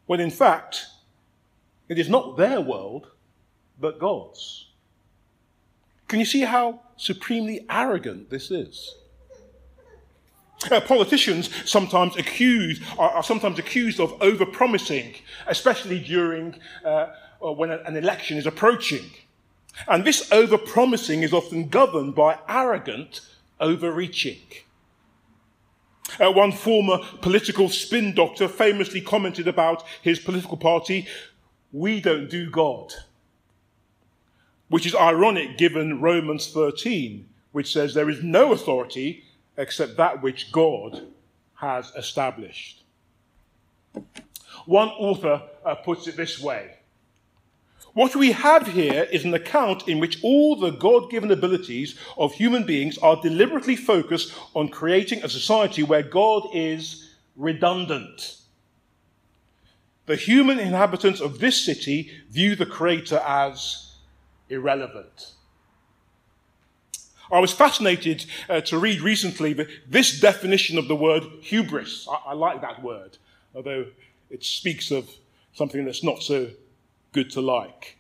When 0.07 0.21
in 0.21 0.31
fact, 0.31 0.87
it 1.89 1.99
is 1.99 2.09
not 2.09 2.37
their 2.37 2.61
world, 2.61 3.09
but 3.81 3.99
God's. 3.99 4.69
Can 6.15 6.21
you 6.21 6.27
see 6.27 6.43
how 6.43 6.79
supremely 6.97 7.67
arrogant 7.69 8.31
this 8.31 8.53
is? 8.53 8.95
Uh, 10.71 10.81
politicians 10.81 11.51
sometimes 11.69 12.17
accuse 12.17 12.81
are, 12.97 13.11
are, 13.11 13.23
sometimes 13.25 13.59
accused 13.59 13.99
of 13.99 14.17
overpromising, 14.21 15.17
especially 15.49 15.99
during 15.99 16.55
uh, 16.85 17.09
when 17.41 17.73
an 17.73 17.97
election 17.97 18.37
is 18.37 18.47
approaching. 18.47 19.11
And 19.89 20.05
this 20.05 20.29
overpromising 20.31 21.25
is 21.25 21.33
often 21.33 21.67
governed 21.67 22.15
by 22.15 22.39
arrogant 22.49 23.21
overreaching. 23.59 24.39
Uh, 26.21 26.31
one 26.31 26.53
former 26.53 26.99
political 27.23 27.69
spin 27.69 28.15
doctor 28.15 28.47
famously 28.47 29.01
commented 29.01 29.49
about 29.49 29.83
his 30.01 30.21
political 30.21 30.59
party, 30.59 31.09
We 31.73 32.01
don't 32.01 32.31
do 32.31 32.51
God. 32.51 32.95
Which 34.69 34.87
is 34.87 34.95
ironic 34.95 35.59
given 35.59 36.01
Romans 36.01 36.51
13, 36.51 37.29
which 37.53 37.73
says 37.73 37.95
there 37.95 38.11
is 38.11 38.23
no 38.23 38.53
authority 38.53 39.25
except 39.57 39.97
that 39.97 40.23
which 40.23 40.51
God 40.51 41.03
has 41.55 41.93
established. 41.97 42.83
One 44.67 44.89
author 44.89 45.43
uh, 45.65 45.75
puts 45.77 46.07
it 46.07 46.17
this 46.17 46.41
way 46.41 46.75
what 47.95 48.17
we 48.17 48.33
have 48.33 48.67
here 48.67 49.07
is 49.13 49.25
an 49.25 49.35
account 49.35 49.87
in 49.87 50.01
which 50.01 50.19
all 50.25 50.57
the 50.57 50.71
God 50.71 51.11
given 51.11 51.31
abilities 51.31 51.97
of 52.19 52.35
human 52.35 52.67
beings 52.67 52.99
are 52.99 53.23
deliberately 53.23 53.77
focused 53.77 54.35
on 54.53 54.69
creating 54.69 55.23
a 55.23 55.29
society 55.29 55.85
where 55.85 56.03
God 56.03 56.49
is 56.53 57.15
redundant. 57.37 58.39
The 60.07 60.17
human 60.17 60.59
inhabitants 60.59 61.21
of 61.21 61.39
this 61.39 61.65
city 61.65 62.11
view 62.31 62.57
the 62.57 62.67
Creator 62.67 63.23
as 63.25 63.94
irrelevant. 64.49 65.33
I 67.33 67.41
was 67.41 67.53
fascinated 67.53 68.27
uh, 68.49 68.61
to 68.63 68.79
read 68.79 69.01
recently 69.01 69.55
this 69.89 70.21
definition 70.21 70.79
of 70.79 70.89
the 70.89 70.97
word 70.97 71.25
hubris. 71.41 72.07
I, 72.11 72.31
I 72.31 72.33
like 72.35 72.61
that 72.61 72.83
word, 72.83 73.19
although 73.55 73.87
it 74.31 74.45
speaks 74.45 74.91
of 74.91 75.09
something 75.55 75.85
that's 75.85 76.05
not 76.05 76.23
so 76.23 76.51
good 77.13 77.31
to 77.31 77.41
like. 77.41 77.97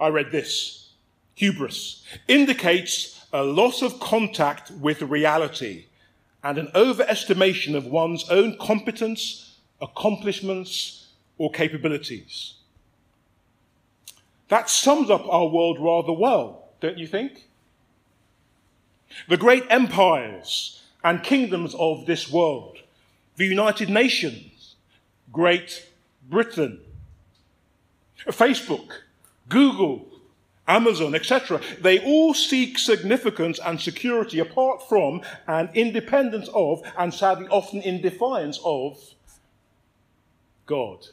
I 0.00 0.08
read 0.08 0.30
this 0.30 0.92
hubris 1.34 2.04
indicates 2.26 3.26
a 3.32 3.42
loss 3.42 3.82
of 3.82 4.00
contact 4.00 4.70
with 4.72 5.02
reality 5.02 5.86
and 6.42 6.58
an 6.58 6.68
overestimation 6.74 7.74
of 7.74 7.86
one's 7.86 8.28
own 8.30 8.56
competence, 8.58 9.58
accomplishments, 9.80 11.08
or 11.36 11.50
capabilities. 11.50 12.54
That 14.48 14.70
sums 14.70 15.10
up 15.10 15.26
our 15.28 15.46
world 15.46 15.78
rather 15.78 16.12
well, 16.12 16.68
don't 16.80 16.98
you 16.98 17.06
think? 17.06 17.48
The 19.28 19.36
great 19.36 19.64
empires 19.70 20.82
and 21.04 21.22
kingdoms 21.22 21.74
of 21.74 22.06
this 22.06 22.30
world, 22.30 22.78
the 23.36 23.46
United 23.46 23.88
Nations, 23.88 24.76
great 25.32 25.86
Britain, 26.28 26.80
Facebook, 28.26 28.90
Google, 29.48 30.06
Amazon, 30.66 31.14
etc. 31.14 31.60
They 31.80 31.98
all 32.00 32.34
seek 32.34 32.78
significance 32.78 33.58
and 33.64 33.80
security 33.80 34.38
apart 34.38 34.86
from 34.86 35.22
and 35.46 35.70
independent 35.74 36.48
of, 36.54 36.82
and 36.98 37.12
sadly 37.12 37.48
often 37.48 37.80
in 37.80 38.02
defiance 38.02 38.60
of, 38.64 38.98
God. 40.66 41.06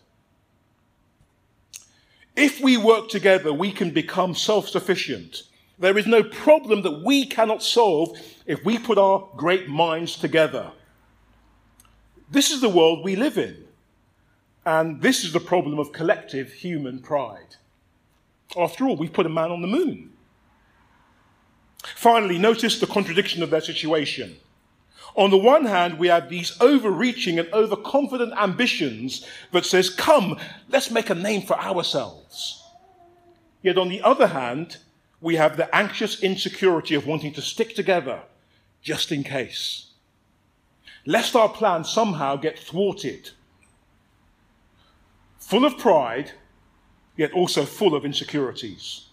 If 2.36 2.60
we 2.60 2.78
work 2.78 3.10
together, 3.10 3.54
we 3.54 3.72
can 3.72 3.92
become 3.92 4.36
self 4.36 4.68
sufficient. 4.68 5.44
There 5.78 5.98
is 5.98 6.08
no 6.08 6.24
problem 6.24 6.82
that 6.84 7.04
we 7.04 7.26
cannot 7.26 7.62
solve 7.64 8.18
if 8.46 8.64
we 8.64 8.78
put 8.78 8.98
our 8.98 9.28
great 9.36 9.68
minds 9.68 10.18
together. 10.18 10.72
This 12.30 12.52
is 12.52 12.62
the 12.62 12.70
world 12.70 13.04
we 13.04 13.16
live 13.16 13.38
in. 13.38 13.66
And 14.66 15.02
this 15.02 15.24
is 15.24 15.32
the 15.32 15.40
problem 15.40 15.78
of 15.80 15.92
collective 15.92 16.52
human 16.52 17.00
pride. 17.00 17.56
After 18.58 18.88
all, 18.88 18.96
we've 18.96 19.14
put 19.14 19.26
a 19.26 19.30
man 19.30 19.52
on 19.52 19.62
the 19.62 19.68
moon. 19.68 20.12
Finally, 21.84 22.40
notice 22.40 22.80
the 22.80 22.88
contradiction 22.88 23.44
of 23.44 23.52
their 23.52 23.62
situation. 23.62 24.38
On 25.16 25.30
the 25.30 25.38
one 25.38 25.66
hand, 25.66 25.98
we 25.98 26.10
have 26.10 26.30
these 26.30 26.60
overreaching 26.60 27.40
and 27.40 27.52
overconfident 27.54 28.34
ambitions 28.38 29.26
that 29.54 29.66
says, 29.66 29.90
come, 29.90 30.38
let's 30.68 30.92
make 30.92 31.10
a 31.10 31.16
name 31.16 31.42
for 31.42 31.58
ourselves. 31.58 32.62
Yet 33.62 33.78
on 33.78 33.88
the 33.88 34.02
other 34.02 34.28
hand, 34.28 34.78
we 35.22 35.38
have 35.38 35.56
the 35.56 35.74
anxious 35.74 36.22
insecurity 36.22 36.96
of 36.96 37.08
wanting 37.08 37.34
to 37.34 37.42
stick 37.42 37.76
together 37.76 38.22
just 38.82 39.12
in 39.12 39.24
case. 39.24 39.94
Lest 41.06 41.36
our 41.36 41.50
plan 41.50 41.84
somehow 41.84 42.36
get 42.36 42.60
thwarted. 42.60 43.32
Full 45.40 45.64
of 45.64 45.78
pride, 45.78 46.32
yet 47.16 47.32
also 47.32 47.66
full 47.66 47.96
of 47.96 48.04
insecurities. 48.04 49.05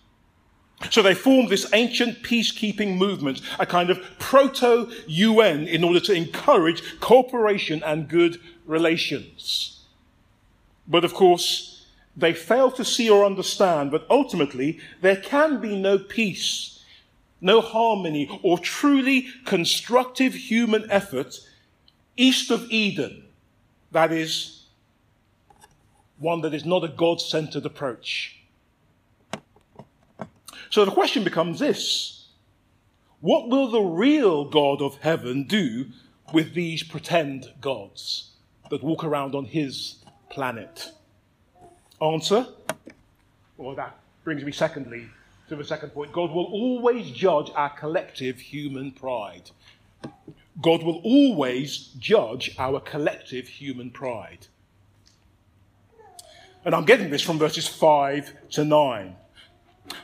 So 0.91 1.03
they 1.03 1.15
formed 1.15 1.49
this 1.49 1.67
ancient 1.73 2.23
peacekeeping 2.23 2.97
movement, 2.97 3.41
a 3.59 3.67
kind 3.67 3.91
of 3.91 4.01
proto 4.19 4.91
UN, 5.07 5.67
in 5.67 5.85
order 5.85 6.01
to 6.01 6.13
encourage 6.13 7.01
cooperation 7.01 7.83
and 7.85 8.09
good 8.09 8.41
relations. 8.67 9.85
But 10.87 11.05
of 11.05 11.15
course, 11.15 11.87
they 12.17 12.35
fail 12.35 12.71
to 12.73 12.85
see 12.85 13.09
or 13.09 13.25
understand 13.25 13.91
that 13.93 14.07
ultimately 14.11 14.81
there 15.01 15.17
can 15.17 15.61
be 15.61 15.77
no 15.77 15.99
peace, 15.99 16.85
no 17.41 17.61
harmony, 17.61 18.29
or 18.43 18.59
truly 18.59 19.29
constructive 19.45 20.35
human 20.35 20.91
effort 20.91 21.41
east 22.17 22.51
of 22.51 22.71
Eden. 22.71 23.25
That 23.93 24.13
is, 24.13 24.65
one 26.19 26.43
that 26.43 26.55
is 26.55 26.65
not 26.65 26.85
a 26.85 26.89
God 26.89 27.21
centered 27.21 27.65
approach. 27.65 28.42
So 30.73 30.87
the 30.87 30.91
question 30.91 31.23
becomes 31.23 31.59
this 31.59 32.29
What 33.21 33.51
will 33.51 33.71
the 33.71 33.83
real 33.83 34.47
God 34.47 34.81
of 34.81 34.97
heaven 34.97 35.45
do 35.45 35.89
with 36.33 36.55
these 36.55 36.83
pretend 36.83 37.53
gods 37.61 38.31
that 38.71 38.83
walk 38.83 39.05
around 39.05 39.35
on 39.35 39.45
his 39.45 39.97
planet? 40.31 40.93
Answer? 42.01 42.47
Well, 43.59 43.75
that 43.75 43.99
brings 44.25 44.45
me, 44.45 44.51
secondly, 44.51 45.09
to 45.51 45.57
the 45.57 45.65
second 45.65 45.91
point. 45.91 46.11
God 46.11 46.31
will 46.31 46.47
always 46.47 47.11
judge 47.11 47.51
our 47.55 47.69
collective 47.69 48.41
human 48.41 48.93
pride. 48.93 49.51
God 50.63 50.83
will 50.83 51.03
always 51.05 51.91
judge 51.99 52.57
our 52.59 52.81
collective 52.81 53.47
human 53.47 53.91
pride. 53.91 54.47
And 56.65 56.75
I'm 56.75 56.87
getting 56.87 57.11
this 57.11 57.21
from 57.21 57.39
verses 57.39 57.69
5 57.69 58.33
to 58.53 58.65
9. 58.65 59.17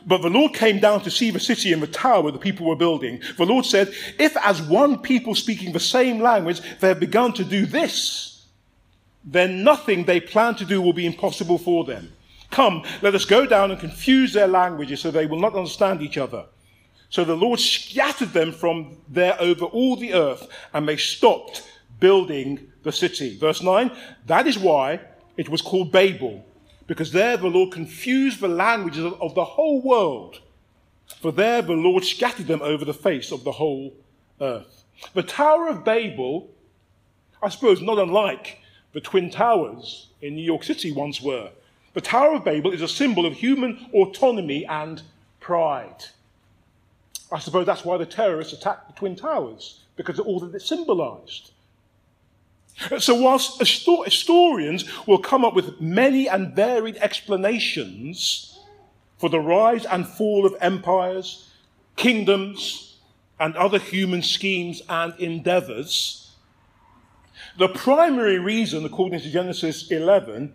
But 0.06 0.22
the 0.22 0.30
Lord 0.30 0.54
came 0.54 0.80
down 0.80 1.02
to 1.02 1.10
see 1.10 1.30
the 1.30 1.40
city 1.40 1.72
and 1.72 1.82
the 1.82 1.86
tower 1.86 2.30
the 2.30 2.38
people 2.38 2.66
were 2.66 2.76
building. 2.76 3.20
The 3.36 3.46
Lord 3.46 3.64
said, 3.64 3.92
If 4.18 4.36
as 4.38 4.60
one 4.62 5.00
people 5.00 5.34
speaking 5.34 5.72
the 5.72 5.80
same 5.80 6.20
language 6.20 6.60
they 6.80 6.88
have 6.88 7.00
begun 7.00 7.32
to 7.34 7.44
do 7.44 7.66
this, 7.66 8.46
then 9.24 9.62
nothing 9.62 10.04
they 10.04 10.20
plan 10.20 10.54
to 10.56 10.64
do 10.64 10.80
will 10.80 10.92
be 10.92 11.06
impossible 11.06 11.58
for 11.58 11.84
them. 11.84 12.12
Come, 12.50 12.82
let 13.02 13.14
us 13.14 13.24
go 13.24 13.46
down 13.46 13.70
and 13.70 13.78
confuse 13.78 14.32
their 14.32 14.48
languages 14.48 15.00
so 15.00 15.10
they 15.10 15.26
will 15.26 15.40
not 15.40 15.54
understand 15.54 16.00
each 16.00 16.16
other. 16.16 16.46
So 17.10 17.24
the 17.24 17.36
Lord 17.36 17.60
scattered 17.60 18.32
them 18.32 18.52
from 18.52 18.98
there 19.08 19.36
over 19.40 19.64
all 19.64 19.96
the 19.96 20.14
earth, 20.14 20.48
and 20.74 20.88
they 20.88 20.96
stopped 20.96 21.62
building 22.00 22.70
the 22.82 22.92
city. 22.92 23.36
Verse 23.38 23.62
9 23.62 23.90
That 24.26 24.46
is 24.46 24.58
why 24.58 25.00
it 25.36 25.48
was 25.48 25.62
called 25.62 25.92
Babel 25.92 26.44
because 26.88 27.12
there 27.12 27.36
the 27.36 27.46
Lord 27.46 27.70
confused 27.70 28.40
the 28.40 28.48
languages 28.48 29.04
of 29.04 29.34
the 29.34 29.44
whole 29.44 29.80
world. 29.80 30.40
For 31.20 31.30
there 31.30 31.62
the 31.62 31.74
Lord 31.74 32.04
scattered 32.04 32.48
them 32.48 32.62
over 32.62 32.84
the 32.84 32.94
face 32.94 33.30
of 33.30 33.44
the 33.44 33.52
whole 33.52 33.94
earth. 34.40 34.84
The 35.14 35.22
Tower 35.22 35.68
of 35.68 35.84
Babel, 35.84 36.50
I 37.42 37.50
suppose, 37.50 37.80
not 37.80 37.98
unlike 37.98 38.58
the 38.92 39.00
Twin 39.00 39.30
Towers 39.30 40.08
in 40.22 40.34
New 40.34 40.42
York 40.42 40.64
City 40.64 40.90
once 40.90 41.20
were. 41.20 41.50
The 41.92 42.00
Tower 42.00 42.36
of 42.36 42.44
Babel 42.44 42.72
is 42.72 42.82
a 42.82 42.88
symbol 42.88 43.26
of 43.26 43.34
human 43.34 43.90
autonomy 43.92 44.64
and 44.66 45.02
pride. 45.40 46.04
I 47.30 47.38
suppose 47.38 47.66
that's 47.66 47.84
why 47.84 47.98
the 47.98 48.06
terrorists 48.06 48.54
attacked 48.54 48.88
the 48.88 48.98
Twin 48.98 49.14
Towers, 49.14 49.84
because 49.96 50.18
of 50.18 50.26
all 50.26 50.40
that 50.40 50.54
it 50.54 50.62
symbolized. 50.62 51.52
So, 52.98 53.14
whilst 53.14 53.58
historians 53.60 54.84
will 55.06 55.18
come 55.18 55.44
up 55.44 55.54
with 55.54 55.80
many 55.80 56.28
and 56.28 56.54
varied 56.54 56.96
explanations 56.98 58.60
for 59.16 59.28
the 59.28 59.40
rise 59.40 59.84
and 59.84 60.06
fall 60.06 60.46
of 60.46 60.54
empires, 60.60 61.50
kingdoms, 61.96 62.98
and 63.40 63.56
other 63.56 63.78
human 63.78 64.22
schemes 64.22 64.82
and 64.88 65.12
endeavors, 65.18 66.30
the 67.58 67.68
primary 67.68 68.38
reason, 68.38 68.84
according 68.84 69.20
to 69.20 69.30
Genesis 69.30 69.90
11, 69.90 70.54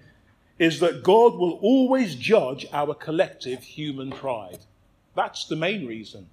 is 0.60 0.80
that 0.80 1.04
God 1.04 1.36
will 1.36 1.60
always 1.62 2.16
judge 2.16 2.66
our 2.72 2.94
collective 2.94 3.64
human 3.64 4.12
pride. 4.12 4.60
That's 5.16 5.46
the 5.46 5.58
main 5.58 5.86
reason 5.86 6.30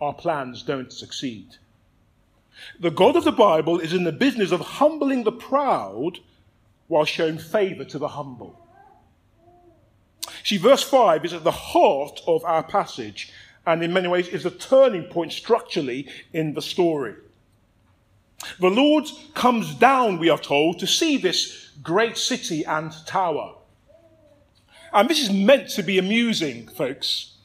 our 0.00 0.12
plans 0.12 0.62
don't 0.62 0.92
succeed. 0.92 1.56
The 2.80 2.90
God 2.90 3.16
of 3.16 3.24
the 3.24 3.32
Bible 3.32 3.80
is 3.80 3.92
in 3.92 4.04
the 4.04 4.12
business 4.12 4.52
of 4.52 4.60
humbling 4.60 5.24
the 5.24 5.32
proud 5.32 6.18
while 6.88 7.04
showing 7.04 7.38
favor 7.38 7.84
to 7.84 7.98
the 7.98 8.08
humble. 8.08 8.58
See, 10.44 10.56
verse 10.56 10.82
5 10.82 11.24
is 11.24 11.32
at 11.32 11.44
the 11.44 11.50
heart 11.50 12.20
of 12.26 12.44
our 12.44 12.62
passage 12.62 13.32
and 13.66 13.82
in 13.82 13.92
many 13.92 14.08
ways 14.08 14.28
is 14.28 14.44
a 14.44 14.50
turning 14.50 15.04
point 15.04 15.32
structurally 15.32 16.08
in 16.32 16.54
the 16.54 16.62
story. 16.62 17.14
The 18.58 18.70
Lord 18.70 19.06
comes 19.34 19.74
down, 19.74 20.18
we 20.18 20.30
are 20.30 20.38
told, 20.38 20.80
to 20.80 20.86
see 20.86 21.16
this 21.16 21.70
great 21.82 22.16
city 22.16 22.64
and 22.64 22.92
tower. 23.06 23.54
And 24.92 25.08
this 25.08 25.22
is 25.22 25.30
meant 25.30 25.70
to 25.70 25.82
be 25.82 25.98
amusing, 25.98 26.66
folks. 26.68 27.36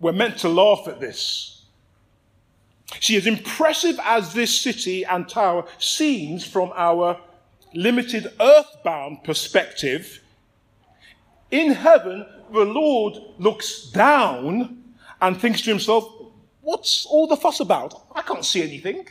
We're 0.00 0.12
meant 0.12 0.38
to 0.38 0.48
laugh 0.48 0.86
at 0.86 1.00
this. 1.00 1.57
See, 3.00 3.16
as 3.16 3.26
impressive 3.26 3.98
as 4.02 4.32
this 4.32 4.58
city 4.58 5.04
and 5.04 5.28
tower 5.28 5.66
seems 5.78 6.44
from 6.44 6.72
our 6.74 7.20
limited 7.74 8.32
earthbound 8.40 9.24
perspective, 9.24 10.22
in 11.50 11.72
heaven, 11.72 12.26
the 12.52 12.64
Lord 12.64 13.14
looks 13.38 13.90
down 13.90 14.82
and 15.20 15.40
thinks 15.40 15.62
to 15.62 15.70
himself, 15.70 16.12
What's 16.60 17.06
all 17.06 17.26
the 17.26 17.36
fuss 17.36 17.60
about? 17.60 18.06
I 18.14 18.20
can't 18.20 18.44
see 18.44 18.62
anything. 18.62 19.08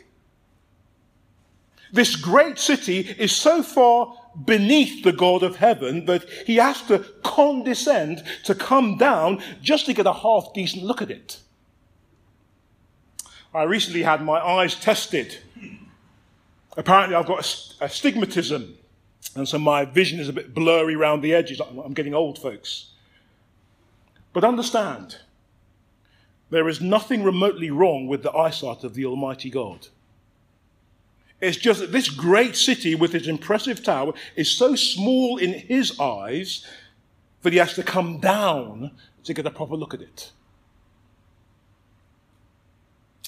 This 1.92 2.16
great 2.16 2.60
city 2.60 3.00
is 3.00 3.32
so 3.32 3.64
far 3.64 4.14
beneath 4.46 5.04
the 5.04 5.12
God 5.12 5.42
of 5.42 5.56
heaven 5.56 6.06
that 6.06 6.30
he 6.46 6.58
has 6.58 6.82
to 6.84 7.00
condescend 7.24 8.24
to 8.44 8.54
come 8.54 8.98
down 8.98 9.42
just 9.62 9.88
to 9.88 9.94
get 9.94 10.06
a 10.06 10.14
half 10.14 10.54
decent 10.54 10.84
look 10.84 11.02
at 11.02 11.10
it. 11.10 11.40
I 13.54 13.64
recently 13.64 14.04
had 14.04 14.22
my 14.22 14.40
eyes 14.40 14.76
tested. 14.76 15.38
Apparently, 16.76 17.16
I've 17.16 17.26
got 17.26 17.40
astigmatism, 17.82 18.78
and 19.36 19.48
so 19.48 19.58
my 19.58 19.86
vision 19.86 20.20
is 20.20 20.30
a 20.30 20.34
bit 20.34 20.54
blurry 20.54 20.96
around 20.96 21.22
the 21.22 21.34
edges. 21.34 21.60
I'm 21.60 21.94
getting 21.94 22.14
old, 22.14 22.38
folks. 22.38 22.92
But 24.34 24.44
understand, 24.44 25.18
there 26.50 26.70
is 26.70 26.80
nothing 26.80 27.24
remotely 27.24 27.72
wrong 27.72 28.08
with 28.08 28.24
the 28.24 28.32
eyesight 28.32 28.84
of 28.84 28.94
the 28.94 29.06
Almighty 29.06 29.50
God. 29.50 29.88
It's 31.40 31.58
just 31.58 31.80
that 31.80 31.92
this 31.92 32.10
great 32.10 32.56
city 32.56 32.96
with 32.96 33.14
its 33.14 33.28
impressive 33.28 33.84
tower 33.84 34.14
is 34.36 34.50
so 34.50 34.76
small 34.76 35.38
in 35.38 35.54
his 35.54 36.00
eyes 36.00 36.66
that 37.44 37.54
he 37.54 37.60
has 37.60 37.74
to 37.76 37.84
come 37.84 38.20
down 38.20 38.92
to 39.24 39.34
get 39.34 39.46
a 39.46 39.52
proper 39.52 39.76
look 39.76 39.94
at 39.94 40.02
it. 40.02 40.32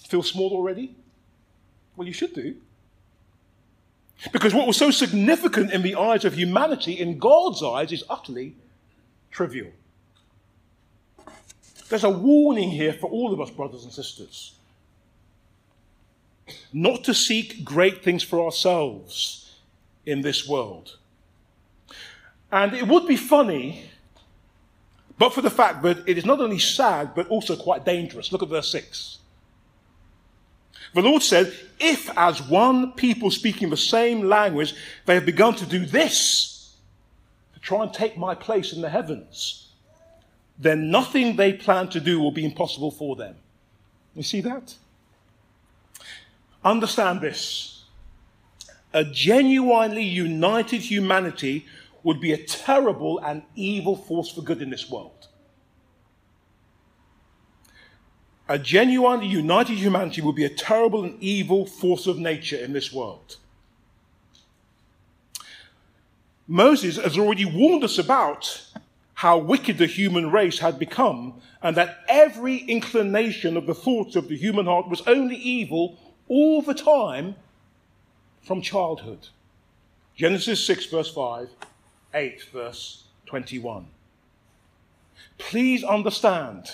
Feel 0.09 0.23
small 0.23 0.51
already? 0.53 0.95
Well, 1.95 2.07
you 2.07 2.13
should 2.13 2.33
do. 2.33 2.55
Because 4.33 4.55
what 4.55 4.65
was 4.65 4.75
so 4.75 4.89
significant 4.89 5.71
in 5.71 5.83
the 5.83 5.93
eyes 5.95 6.25
of 6.25 6.33
humanity, 6.33 6.93
in 6.93 7.19
God's 7.19 7.61
eyes, 7.61 7.91
is 7.91 8.03
utterly 8.09 8.55
trivial. 9.29 9.69
There's 11.89 12.03
a 12.03 12.09
warning 12.09 12.71
here 12.71 12.91
for 12.91 13.07
all 13.07 13.31
of 13.31 13.39
us, 13.39 13.51
brothers 13.51 13.83
and 13.83 13.93
sisters. 13.93 14.55
Not 16.73 17.03
to 17.03 17.13
seek 17.13 17.63
great 17.63 18.03
things 18.03 18.23
for 18.23 18.43
ourselves 18.43 19.57
in 20.07 20.21
this 20.21 20.47
world. 20.47 20.97
And 22.51 22.73
it 22.73 22.87
would 22.87 23.05
be 23.05 23.15
funny, 23.15 23.91
but 25.19 25.35
for 25.35 25.43
the 25.43 25.51
fact 25.51 25.83
that 25.83 26.09
it 26.09 26.17
is 26.17 26.25
not 26.25 26.41
only 26.41 26.57
sad, 26.57 27.13
but 27.13 27.27
also 27.27 27.55
quite 27.55 27.85
dangerous. 27.85 28.31
Look 28.31 28.41
at 28.41 28.49
verse 28.49 28.71
6. 28.71 29.18
The 30.93 31.01
Lord 31.01 31.21
said, 31.21 31.53
If 31.79 32.09
as 32.17 32.41
one 32.41 32.93
people 32.93 33.31
speaking 33.31 33.69
the 33.69 33.77
same 33.77 34.23
language, 34.23 34.73
they 35.05 35.15
have 35.15 35.25
begun 35.25 35.55
to 35.55 35.65
do 35.65 35.85
this, 35.85 36.75
to 37.53 37.59
try 37.59 37.83
and 37.83 37.93
take 37.93 38.17
my 38.17 38.35
place 38.35 38.73
in 38.73 38.81
the 38.81 38.89
heavens, 38.89 39.69
then 40.57 40.91
nothing 40.91 41.35
they 41.35 41.53
plan 41.53 41.87
to 41.89 41.99
do 41.99 42.19
will 42.19 42.31
be 42.31 42.45
impossible 42.45 42.91
for 42.91 43.15
them. 43.15 43.35
You 44.15 44.23
see 44.23 44.41
that? 44.41 44.75
Understand 46.63 47.21
this. 47.21 47.85
A 48.93 49.05
genuinely 49.05 50.03
united 50.03 50.81
humanity 50.81 51.65
would 52.03 52.19
be 52.19 52.33
a 52.33 52.43
terrible 52.43 53.19
and 53.19 53.43
evil 53.55 53.95
force 53.95 54.29
for 54.29 54.41
good 54.41 54.61
in 54.61 54.69
this 54.69 54.89
world. 54.89 55.28
A 58.49 58.57
genuine, 58.57 59.21
united 59.21 59.77
humanity 59.77 60.21
would 60.21 60.35
be 60.35 60.43
a 60.43 60.49
terrible 60.49 61.03
and 61.03 61.21
evil 61.21 61.67
force 61.67 62.07
of 62.07 62.17
nature 62.17 62.57
in 62.57 62.73
this 62.73 62.91
world. 62.91 63.37
Moses 66.47 66.97
has 66.97 67.15
already 67.15 67.45
warned 67.45 67.83
us 67.83 67.99
about 67.99 68.65
how 69.13 69.37
wicked 69.37 69.77
the 69.77 69.85
human 69.85 70.31
race 70.31 70.57
had 70.57 70.79
become, 70.79 71.39
and 71.61 71.77
that 71.77 71.99
every 72.07 72.57
inclination 72.57 73.55
of 73.55 73.67
the 73.67 73.75
thoughts 73.75 74.15
of 74.15 74.27
the 74.29 74.37
human 74.37 74.65
heart 74.65 74.89
was 74.89 75.01
only 75.05 75.35
evil 75.35 75.99
all 76.27 76.63
the 76.63 76.73
time 76.73 77.35
from 78.41 78.61
childhood. 78.61 79.27
Genesis 80.15 80.65
6, 80.65 80.87
verse 80.87 81.13
5, 81.13 81.49
8, 82.15 82.43
verse 82.51 83.03
21. 83.27 83.85
Please 85.37 85.83
understand 85.83 86.71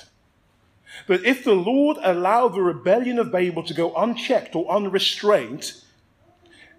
that 1.08 1.24
if 1.24 1.44
the 1.44 1.54
Lord 1.54 1.98
allowed 2.04 2.50
the 2.50 2.62
rebellion 2.62 3.20
of 3.20 3.32
Babel 3.32 3.64
to 3.64 3.74
go 3.74 3.94
unchecked 3.96 4.56
or 4.56 4.70
unrestrained, 4.70 5.74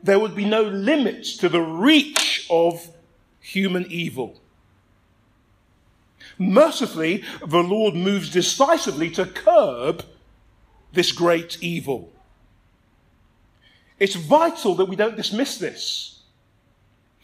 there 0.02 0.18
would 0.18 0.34
be 0.34 0.44
no 0.44 0.62
limits 0.62 1.36
to 1.38 1.48
the 1.48 1.60
reach 1.60 2.46
of 2.50 2.88
human 3.40 3.86
evil. 3.90 4.40
Mercifully, 6.38 7.24
the 7.46 7.62
Lord 7.62 7.94
moves 7.94 8.30
decisively 8.30 9.10
to 9.10 9.24
curb 9.26 10.04
this 10.92 11.12
great 11.12 11.62
evil. 11.62 12.12
It's 13.98 14.14
vital 14.14 14.74
that 14.74 14.86
we 14.86 14.96
don't 14.96 15.16
dismiss 15.16 15.58
this. 15.58 16.20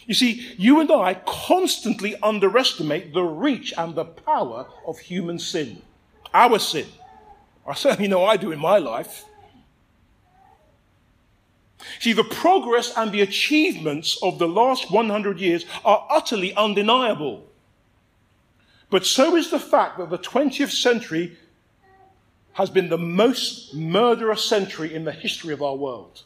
You 0.06 0.14
see, 0.14 0.54
you 0.58 0.80
and 0.80 0.90
I 0.90 1.14
constantly 1.26 2.16
underestimate 2.22 3.12
the 3.12 3.22
reach 3.22 3.72
and 3.76 3.94
the 3.94 4.04
power 4.04 4.66
of 4.86 4.98
human 4.98 5.38
sin, 5.38 5.82
our 6.32 6.58
sin. 6.58 6.86
I 7.66 7.74
certainly 7.74 8.08
know 8.08 8.24
I 8.24 8.36
do 8.36 8.52
in 8.52 8.58
my 8.58 8.78
life. 8.78 9.24
See, 12.00 12.12
the 12.12 12.24
progress 12.24 12.92
and 12.96 13.12
the 13.12 13.20
achievements 13.20 14.18
of 14.22 14.38
the 14.38 14.48
last 14.48 14.90
100 14.90 15.40
years 15.40 15.64
are 15.84 16.06
utterly 16.10 16.54
undeniable. 16.54 17.44
But 18.90 19.06
so 19.06 19.36
is 19.36 19.50
the 19.50 19.58
fact 19.58 19.98
that 19.98 20.10
the 20.10 20.18
20th 20.18 20.70
century 20.70 21.36
has 22.52 22.68
been 22.70 22.88
the 22.88 22.98
most 22.98 23.74
murderous 23.74 24.44
century 24.44 24.94
in 24.94 25.04
the 25.04 25.12
history 25.12 25.52
of 25.52 25.62
our 25.62 25.74
world. 25.74 26.22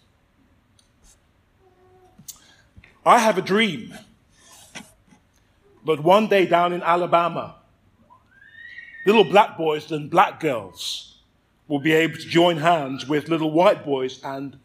I 3.05 3.19
have 3.21 3.39
a 3.39 3.43
dream 3.43 3.95
that 5.87 6.03
one 6.03 6.27
day 6.27 6.47
down 6.47 6.73
in 6.73 6.83
Alabama, 6.83 7.55
little 9.07 9.25
black 9.25 9.57
boys 9.57 9.91
and 9.93 10.11
black 10.11 10.41
girls 10.41 11.19
will 11.69 11.79
be 11.79 11.93
able 11.93 12.17
to 12.17 12.29
join 12.29 12.59
hands 12.59 13.09
with 13.09 13.29
little 13.29 13.53
white 13.53 13.85
boys 13.85 14.21
and 14.23 14.59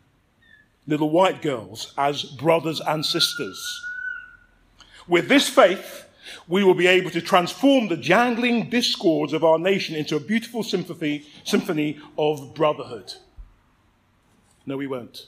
little 0.88 1.12
white 1.12 1.42
girls 1.42 1.94
as 1.98 2.24
brothers 2.24 2.82
and 2.82 3.06
sisters. 3.06 3.82
With 5.08 5.30
this 5.30 5.48
faith, 5.48 6.06
we 6.48 6.64
will 6.64 6.74
be 6.74 6.88
able 6.88 7.12
to 7.12 7.22
transform 7.22 7.88
the 7.88 7.98
jangling 7.98 8.70
discords 8.70 9.32
of 9.32 9.44
our 9.44 9.60
nation 9.60 9.96
into 9.96 10.16
a 10.16 10.20
beautiful 10.20 10.64
symphony, 10.64 11.26
symphony 11.44 12.00
of 12.18 12.54
brotherhood. 12.54 13.14
No, 14.66 14.78
we 14.78 14.88
won't. 14.88 15.28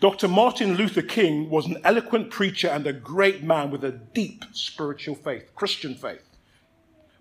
Dr. 0.00 0.28
Martin 0.28 0.76
Luther 0.76 1.02
King 1.02 1.50
was 1.50 1.66
an 1.66 1.78
eloquent 1.84 2.30
preacher 2.30 2.68
and 2.68 2.86
a 2.86 2.92
great 2.92 3.42
man 3.42 3.70
with 3.70 3.82
a 3.84 3.90
deep 3.90 4.44
spiritual 4.52 5.14
faith, 5.14 5.50
Christian 5.54 5.94
faith. 5.94 6.33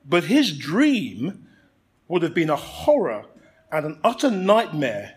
But 0.06 0.26
his 0.26 0.58
dream 0.58 1.48
would 2.08 2.24
have 2.24 2.34
been 2.34 2.50
a 2.50 2.56
horror 2.56 3.26
and 3.72 3.86
an 3.86 4.00
utter 4.04 4.30
nightmare 4.30 5.16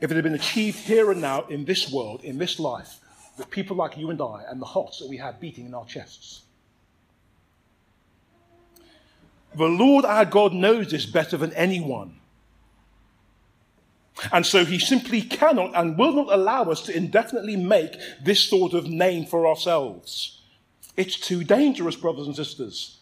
if 0.00 0.10
it 0.10 0.14
had 0.14 0.24
been 0.24 0.34
achieved 0.34 0.78
here 0.78 1.10
and 1.10 1.20
now 1.20 1.46
in 1.46 1.64
this 1.64 1.90
world, 1.90 2.22
in 2.24 2.38
this 2.38 2.58
life, 2.58 3.00
with 3.38 3.50
people 3.50 3.76
like 3.76 3.96
you 3.96 4.10
and 4.10 4.20
I 4.20 4.44
and 4.48 4.60
the 4.60 4.66
hearts 4.66 4.98
that 4.98 5.08
we 5.08 5.16
have 5.18 5.40
beating 5.40 5.66
in 5.66 5.74
our 5.74 5.86
chests. 5.86 6.42
The 9.54 9.64
Lord 9.64 10.04
our 10.04 10.26
God 10.26 10.52
knows 10.52 10.90
this 10.90 11.06
better 11.06 11.36
than 11.36 11.52
anyone. 11.54 12.18
And 14.32 14.44
so 14.44 14.64
he 14.64 14.78
simply 14.78 15.22
cannot 15.22 15.72
and 15.74 15.98
will 15.98 16.12
not 16.12 16.32
allow 16.32 16.64
us 16.64 16.82
to 16.82 16.96
indefinitely 16.96 17.56
make 17.56 17.96
this 18.22 18.40
sort 18.40 18.72
of 18.74 18.86
name 18.86 19.26
for 19.26 19.46
ourselves. 19.46 20.40
It's 20.96 21.18
too 21.18 21.44
dangerous, 21.44 21.96
brothers 21.96 22.26
and 22.26 22.36
sisters. 22.36 22.98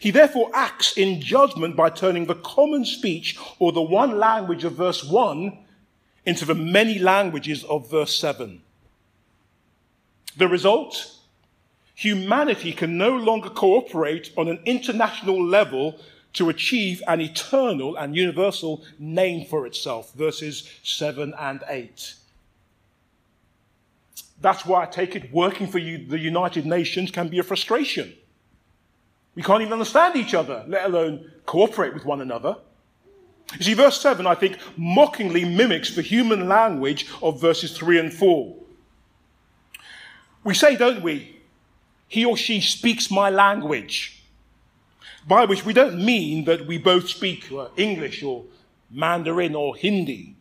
He 0.00 0.10
therefore 0.10 0.50
acts 0.54 0.96
in 0.96 1.20
judgment 1.20 1.76
by 1.76 1.90
turning 1.90 2.26
the 2.26 2.34
common 2.34 2.84
speech 2.84 3.38
or 3.58 3.72
the 3.72 3.82
one 3.82 4.18
language 4.18 4.64
of 4.64 4.74
verse 4.74 5.04
1 5.04 5.58
into 6.26 6.44
the 6.44 6.54
many 6.54 6.98
languages 6.98 7.64
of 7.64 7.90
verse 7.90 8.18
7. 8.18 8.62
The 10.36 10.48
result? 10.48 11.12
Humanity 11.94 12.72
can 12.72 12.98
no 12.98 13.16
longer 13.16 13.50
cooperate 13.50 14.32
on 14.36 14.48
an 14.48 14.58
international 14.64 15.42
level 15.42 16.00
to 16.32 16.48
achieve 16.48 17.00
an 17.06 17.20
eternal 17.20 17.96
and 17.96 18.16
universal 18.16 18.82
name 18.98 19.46
for 19.46 19.66
itself. 19.66 20.12
Verses 20.14 20.68
7 20.82 21.32
and 21.38 21.62
8. 21.68 22.14
That's 24.40 24.66
why 24.66 24.82
I 24.82 24.86
take 24.86 25.14
it 25.14 25.32
working 25.32 25.68
for 25.68 25.78
you, 25.78 26.04
the 26.04 26.18
United 26.18 26.66
Nations 26.66 27.12
can 27.12 27.28
be 27.28 27.38
a 27.38 27.44
frustration. 27.44 28.12
We 29.34 29.42
can't 29.42 29.62
even 29.62 29.72
understand 29.72 30.16
each 30.16 30.34
other, 30.34 30.64
let 30.68 30.86
alone 30.86 31.30
cooperate 31.46 31.94
with 31.94 32.04
one 32.04 32.20
another. 32.20 32.56
You 33.58 33.64
see, 33.64 33.74
verse 33.74 34.00
7, 34.00 34.26
I 34.26 34.34
think, 34.34 34.58
mockingly 34.76 35.44
mimics 35.44 35.94
the 35.94 36.02
human 36.02 36.48
language 36.48 37.06
of 37.22 37.40
verses 37.40 37.76
3 37.76 37.98
and 37.98 38.12
4. 38.12 38.54
We 40.44 40.54
say, 40.54 40.76
don't 40.76 41.02
we? 41.02 41.40
He 42.08 42.24
or 42.24 42.36
she 42.36 42.60
speaks 42.60 43.10
my 43.10 43.30
language. 43.30 44.22
By 45.26 45.46
which 45.46 45.64
we 45.64 45.72
don't 45.72 46.04
mean 46.04 46.44
that 46.44 46.66
we 46.66 46.78
both 46.78 47.08
speak 47.08 47.50
uh, 47.50 47.68
English 47.76 48.22
or 48.22 48.44
Mandarin 48.90 49.54
or 49.54 49.74
Hindi. 49.74 50.36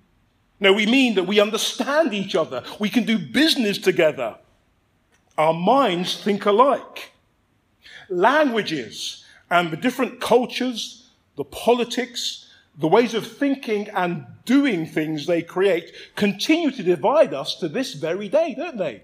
No, 0.59 0.73
we 0.73 0.85
mean 0.85 1.15
that 1.15 1.23
we 1.23 1.39
understand 1.39 2.13
each 2.13 2.35
other. 2.35 2.63
We 2.79 2.89
can 2.89 3.05
do 3.05 3.17
business 3.17 3.77
together. 3.77 4.37
Our 5.37 5.53
minds 5.53 6.21
think 6.21 6.45
alike. 6.45 7.12
Languages 8.09 9.25
and 9.49 9.71
the 9.71 9.77
different 9.77 10.19
cultures, 10.19 11.09
the 11.35 11.43
politics, 11.43 12.49
the 12.77 12.87
ways 12.87 13.13
of 13.13 13.25
thinking 13.27 13.89
and 13.89 14.25
doing 14.45 14.85
things 14.85 15.25
they 15.25 15.41
create 15.41 15.93
continue 16.15 16.71
to 16.71 16.83
divide 16.83 17.33
us 17.33 17.55
to 17.55 17.67
this 17.67 17.93
very 17.93 18.27
day, 18.27 18.55
don't 18.55 18.77
they? 18.77 19.03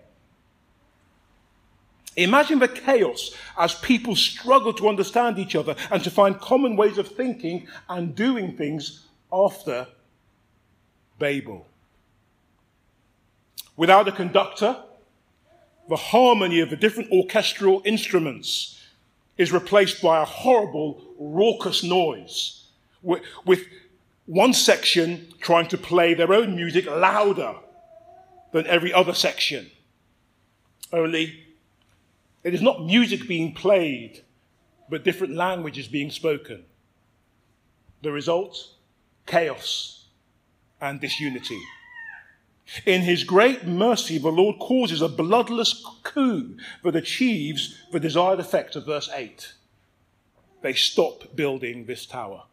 Imagine 2.16 2.60
the 2.60 2.68
chaos 2.68 3.32
as 3.58 3.76
people 3.76 4.16
struggle 4.16 4.74
to 4.74 4.90
understand 4.90 5.38
each 5.38 5.56
other 5.56 5.76
and 5.92 6.04
to 6.04 6.10
find 6.10 6.40
common 6.40 6.76
ways 6.76 6.98
of 6.98 7.08
thinking 7.08 7.68
and 7.88 8.16
doing 8.16 8.58
things 8.58 9.08
after 9.32 9.88
Babel. 11.20 11.68
Without 13.78 14.08
a 14.08 14.12
conductor, 14.12 14.84
the 15.88 15.96
harmony 15.96 16.60
of 16.60 16.70
the 16.70 16.76
different 16.76 17.12
orchestral 17.12 17.82
instruments 17.86 18.79
is 19.40 19.54
replaced 19.54 20.02
by 20.02 20.22
a 20.22 20.26
horrible, 20.26 21.02
raucous 21.18 21.82
noise 21.82 22.66
with, 23.02 23.24
one 24.26 24.54
section 24.54 25.28
trying 25.40 25.68
to 25.68 25.78
play 25.78 26.14
their 26.14 26.32
own 26.32 26.56
music 26.56 26.86
louder 26.86 27.56
than 28.52 28.68
every 28.68 28.94
other 28.94 29.14
section. 29.14 29.72
Only 30.94 31.46
it 32.44 32.54
is 32.54 32.62
not 32.62 32.86
music 32.86 33.28
being 33.28 33.56
played, 33.56 34.22
but 34.88 35.04
different 35.04 35.34
languages 35.34 35.88
being 35.88 36.12
spoken. 36.12 36.64
The 38.04 38.12
result? 38.12 38.76
Chaos 39.26 40.06
and 40.80 41.02
disunity. 41.02 41.60
In 42.86 43.02
his 43.02 43.24
great 43.24 43.66
mercy, 43.66 44.18
the 44.18 44.30
Lord 44.30 44.60
causes 44.60 45.02
a 45.02 45.10
bloodless 45.10 45.86
coup 46.04 46.58
that 46.84 46.96
achieves 46.96 47.76
the 47.92 48.00
desired 48.00 48.40
effect 48.40 48.76
of 48.76 48.86
verse 48.86 49.10
8. 49.14 49.54
They 50.62 50.74
stop 50.74 51.36
building 51.36 51.86
this 51.86 52.06
tower. 52.06 52.44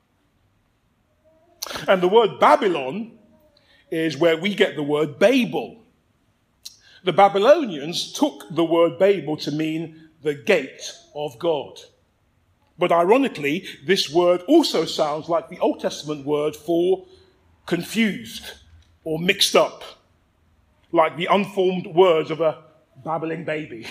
And 1.88 2.02
the 2.02 2.08
word 2.08 2.38
Babylon 2.38 3.18
is 3.90 4.16
where 4.16 4.36
we 4.36 4.54
get 4.54 4.76
the 4.76 4.82
word 4.82 5.18
Babel. 5.18 5.82
The 7.04 7.12
Babylonians 7.12 8.12
took 8.12 8.44
the 8.50 8.64
word 8.64 8.98
Babel 8.98 9.36
to 9.38 9.52
mean 9.52 10.08
the 10.22 10.34
gate 10.34 10.92
of 11.14 11.38
God. 11.38 11.78
But 12.78 12.92
ironically, 12.92 13.66
this 13.84 14.10
word 14.10 14.42
also 14.48 14.84
sounds 14.84 15.28
like 15.28 15.48
the 15.48 15.58
Old 15.58 15.80
Testament 15.80 16.26
word 16.26 16.54
for 16.54 17.06
confused 17.64 18.52
or 19.04 19.18
mixed 19.18 19.56
up, 19.56 19.82
like 20.96 21.16
the 21.16 21.26
unformed 21.26 21.86
words 21.86 22.30
of 22.30 22.40
a 22.40 22.64
babbling 23.04 23.44
baby. 23.44 23.86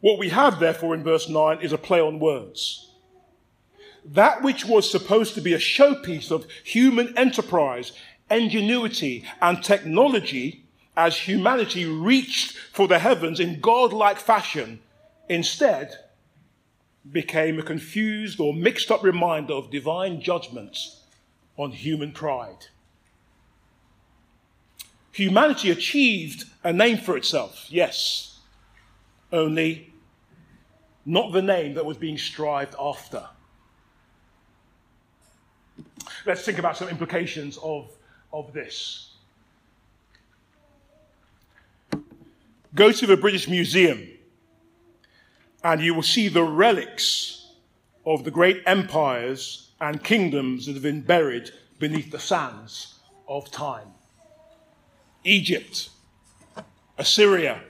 What 0.00 0.18
we 0.18 0.28
have, 0.28 0.60
therefore, 0.60 0.94
in 0.94 1.02
verse 1.02 1.28
9 1.28 1.60
is 1.60 1.72
a 1.72 1.78
play 1.78 2.00
on 2.00 2.18
words. 2.18 2.90
That 4.04 4.42
which 4.42 4.64
was 4.64 4.90
supposed 4.90 5.34
to 5.34 5.40
be 5.40 5.54
a 5.54 5.58
showpiece 5.58 6.30
of 6.30 6.46
human 6.64 7.16
enterprise, 7.16 7.92
ingenuity, 8.30 9.24
and 9.40 9.62
technology 9.62 10.64
as 10.96 11.16
humanity 11.16 11.84
reached 11.84 12.56
for 12.72 12.88
the 12.88 12.98
heavens 12.98 13.38
in 13.38 13.60
godlike 13.60 14.18
fashion 14.18 14.80
instead 15.28 15.94
became 17.10 17.58
a 17.58 17.62
confused 17.62 18.40
or 18.40 18.52
mixed 18.52 18.90
up 18.90 19.02
reminder 19.02 19.54
of 19.54 19.70
divine 19.70 20.20
judgments 20.20 21.04
on 21.56 21.70
human 21.70 22.12
pride. 22.12 22.66
Humanity 25.18 25.72
achieved 25.72 26.44
a 26.62 26.72
name 26.72 26.96
for 26.96 27.16
itself, 27.16 27.66
yes, 27.68 28.38
only 29.32 29.92
not 31.04 31.32
the 31.32 31.42
name 31.42 31.74
that 31.74 31.84
was 31.84 31.96
being 31.96 32.16
strived 32.16 32.76
after. 32.78 33.26
Let's 36.24 36.44
think 36.44 36.60
about 36.60 36.76
some 36.76 36.88
implications 36.88 37.58
of, 37.64 37.90
of 38.32 38.52
this. 38.52 39.16
Go 42.76 42.92
to 42.92 43.04
the 43.04 43.16
British 43.16 43.48
Museum 43.48 44.06
and 45.64 45.80
you 45.80 45.94
will 45.94 46.04
see 46.04 46.28
the 46.28 46.44
relics 46.44 47.54
of 48.06 48.22
the 48.22 48.30
great 48.30 48.62
empires 48.66 49.72
and 49.80 50.04
kingdoms 50.04 50.66
that 50.66 50.74
have 50.74 50.82
been 50.84 51.00
buried 51.00 51.50
beneath 51.80 52.12
the 52.12 52.20
sands 52.20 53.00
of 53.26 53.50
time. 53.50 53.94
Egypt, 55.24 55.90
Assyria, 56.96 57.60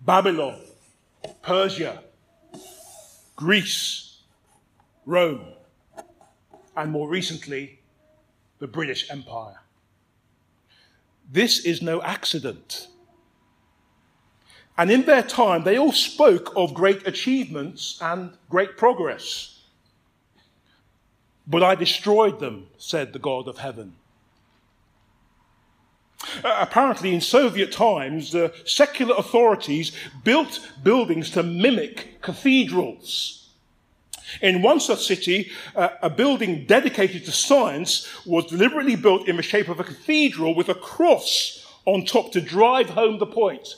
Babylon, 0.00 0.60
Persia, 1.42 2.02
Greece, 3.36 4.18
Rome, 5.06 5.46
and 6.76 6.90
more 6.90 7.08
recently, 7.08 7.80
the 8.58 8.66
British 8.66 9.10
Empire. 9.10 9.60
This 11.32 11.64
is 11.64 11.80
no 11.80 12.02
accident. 12.02 12.88
And 14.76 14.90
in 14.90 15.02
their 15.04 15.22
time, 15.22 15.64
they 15.64 15.78
all 15.78 15.92
spoke 15.92 16.52
of 16.56 16.74
great 16.74 17.06
achievements 17.06 17.98
and 18.00 18.32
great 18.48 18.76
progress. 18.76 19.60
But 21.46 21.62
I 21.62 21.74
destroyed 21.74 22.40
them, 22.40 22.68
said 22.78 23.12
the 23.12 23.18
God 23.18 23.48
of 23.48 23.58
heaven. 23.58 23.96
Apparently, 26.44 27.14
in 27.14 27.20
Soviet 27.20 27.72
times, 27.72 28.32
the 28.32 28.52
secular 28.64 29.14
authorities 29.16 29.92
built 30.24 30.60
buildings 30.82 31.30
to 31.30 31.42
mimic 31.42 32.20
cathedrals. 32.22 33.48
In 34.40 34.62
one 34.62 34.78
such 34.78 35.06
city, 35.06 35.50
uh, 35.74 35.88
a 36.02 36.10
building 36.10 36.64
dedicated 36.64 37.24
to 37.24 37.32
science 37.32 38.06
was 38.24 38.46
deliberately 38.46 38.94
built 38.94 39.28
in 39.28 39.36
the 39.36 39.42
shape 39.42 39.68
of 39.68 39.80
a 39.80 39.84
cathedral 39.84 40.54
with 40.54 40.68
a 40.68 40.74
cross 40.74 41.66
on 41.84 42.04
top 42.04 42.30
to 42.32 42.40
drive 42.40 42.90
home 42.90 43.18
the 43.18 43.26
point 43.26 43.76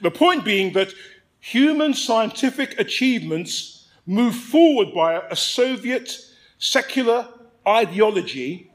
the 0.00 0.10
point 0.10 0.44
being 0.44 0.72
that 0.72 0.92
human 1.40 1.94
scientific 1.94 2.78
achievements 2.78 3.88
move 4.06 4.34
forward 4.34 4.94
by 4.94 5.20
a 5.30 5.36
Soviet 5.36 6.18
secular 6.58 7.28
ideology 7.66 8.70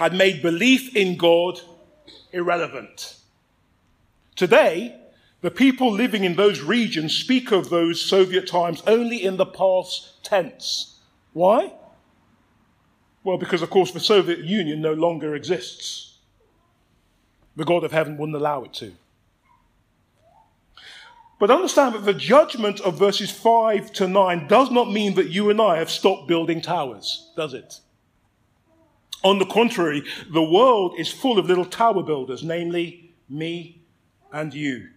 had 0.00 0.14
made 0.14 0.40
belief 0.40 0.96
in 0.96 1.14
God 1.14 1.60
irrelevant. 2.32 3.18
Today, 4.34 4.98
the 5.42 5.50
people 5.50 5.92
living 5.92 6.24
in 6.24 6.36
those 6.36 6.62
regions 6.62 7.14
speak 7.14 7.52
of 7.52 7.68
those 7.68 8.00
Soviet 8.00 8.48
times 8.48 8.82
only 8.86 9.22
in 9.22 9.36
the 9.36 9.44
past 9.44 10.24
tense. 10.24 11.00
Why? 11.34 11.74
Well, 13.24 13.36
because, 13.36 13.60
of 13.60 13.68
course, 13.68 13.90
the 13.90 14.00
Soviet 14.00 14.38
Union 14.38 14.80
no 14.80 14.94
longer 14.94 15.34
exists. 15.34 16.16
The 17.56 17.66
God 17.66 17.84
of 17.84 17.92
heaven 17.92 18.16
wouldn't 18.16 18.36
allow 18.36 18.64
it 18.64 18.72
to. 18.74 18.94
But 21.38 21.50
understand 21.50 21.94
that 21.94 22.06
the 22.06 22.14
judgment 22.14 22.80
of 22.80 22.98
verses 22.98 23.30
5 23.30 23.92
to 23.92 24.08
9 24.08 24.46
does 24.46 24.70
not 24.70 24.90
mean 24.90 25.12
that 25.16 25.28
you 25.28 25.50
and 25.50 25.60
I 25.60 25.76
have 25.76 25.90
stopped 25.90 26.26
building 26.26 26.62
towers, 26.62 27.30
does 27.36 27.52
it? 27.52 27.80
On 29.22 29.38
the 29.38 29.46
contrary, 29.46 30.02
the 30.30 30.42
world 30.42 30.94
is 30.98 31.10
full 31.10 31.38
of 31.38 31.46
little 31.46 31.64
tower 31.64 32.02
builders, 32.02 32.42
namely 32.42 33.12
me 33.28 33.82
and 34.32 34.54
you. 34.54 34.88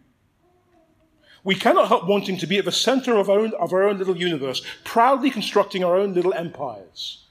We 1.43 1.55
cannot 1.55 1.89
help 1.89 2.07
wanting 2.07 2.37
to 2.37 2.47
be 2.47 2.57
at 2.57 2.65
the 2.65 2.71
center 2.71 3.17
of 3.17 3.29
our, 3.29 3.39
own, 3.39 3.53
of 3.59 3.73
our 3.73 3.83
own 3.83 3.97
little 3.97 4.15
universe, 4.15 4.61
proudly 4.85 5.29
constructing 5.29 5.83
our 5.83 5.97
own 5.97 6.13
little 6.13 6.33
empires. 6.33 7.25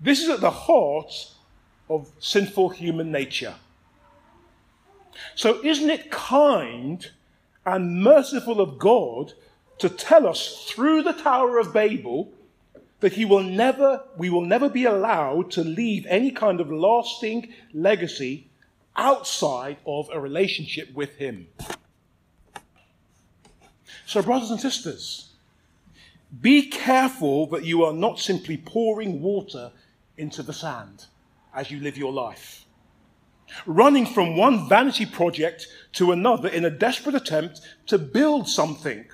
This 0.00 0.22
is 0.22 0.28
at 0.28 0.40
the 0.40 0.50
heart 0.50 1.12
of 1.90 2.10
sinful 2.20 2.70
human 2.70 3.10
nature. 3.10 3.54
So, 5.34 5.64
isn't 5.64 5.90
it 5.90 6.10
kind 6.10 7.10
and 7.66 8.02
merciful 8.02 8.60
of 8.60 8.78
God 8.78 9.32
to 9.78 9.88
tell 9.88 10.26
us 10.26 10.66
through 10.68 11.02
the 11.02 11.12
Tower 11.12 11.58
of 11.58 11.72
Babel 11.72 12.32
that 13.02 13.12
he 13.12 13.26
will 13.26 13.42
never, 13.42 14.02
we 14.16 14.30
will 14.30 14.46
never 14.46 14.70
be 14.70 14.86
allowed 14.86 15.50
to 15.50 15.62
leave 15.62 16.06
any 16.08 16.30
kind 16.30 16.60
of 16.60 16.72
lasting 16.72 17.52
legacy 17.74 18.48
outside 18.96 19.76
of 19.84 20.08
a 20.12 20.18
relationship 20.18 20.92
with 20.94 21.16
him. 21.16 21.48
So, 24.06 24.22
brothers 24.22 24.50
and 24.50 24.60
sisters, 24.60 25.32
be 26.40 26.68
careful 26.68 27.46
that 27.48 27.64
you 27.64 27.84
are 27.84 27.92
not 27.92 28.18
simply 28.18 28.56
pouring 28.56 29.20
water 29.20 29.72
into 30.16 30.42
the 30.42 30.52
sand 30.52 31.06
as 31.54 31.70
you 31.70 31.80
live 31.80 31.98
your 31.98 32.12
life 32.12 32.64
running 33.66 34.06
from 34.06 34.36
one 34.36 34.66
vanity 34.66 35.04
project 35.04 35.66
to 35.92 36.12
another 36.12 36.48
in 36.48 36.64
a 36.64 36.70
desperate 36.70 37.14
attempt 37.14 37.60
to 37.86 37.98
build 37.98 38.48
something, 38.48 39.04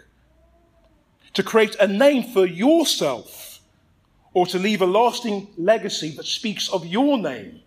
to 1.34 1.42
create 1.42 1.74
a 1.80 1.88
name 1.88 2.22
for 2.22 2.46
yourself, 2.46 3.47
or 4.34 4.46
to 4.46 4.58
leave 4.58 4.82
a 4.82 4.86
lasting 4.86 5.48
legacy 5.56 6.10
that 6.10 6.26
speaks 6.26 6.68
of 6.68 6.86
your 6.86 7.18
name. 7.18 7.60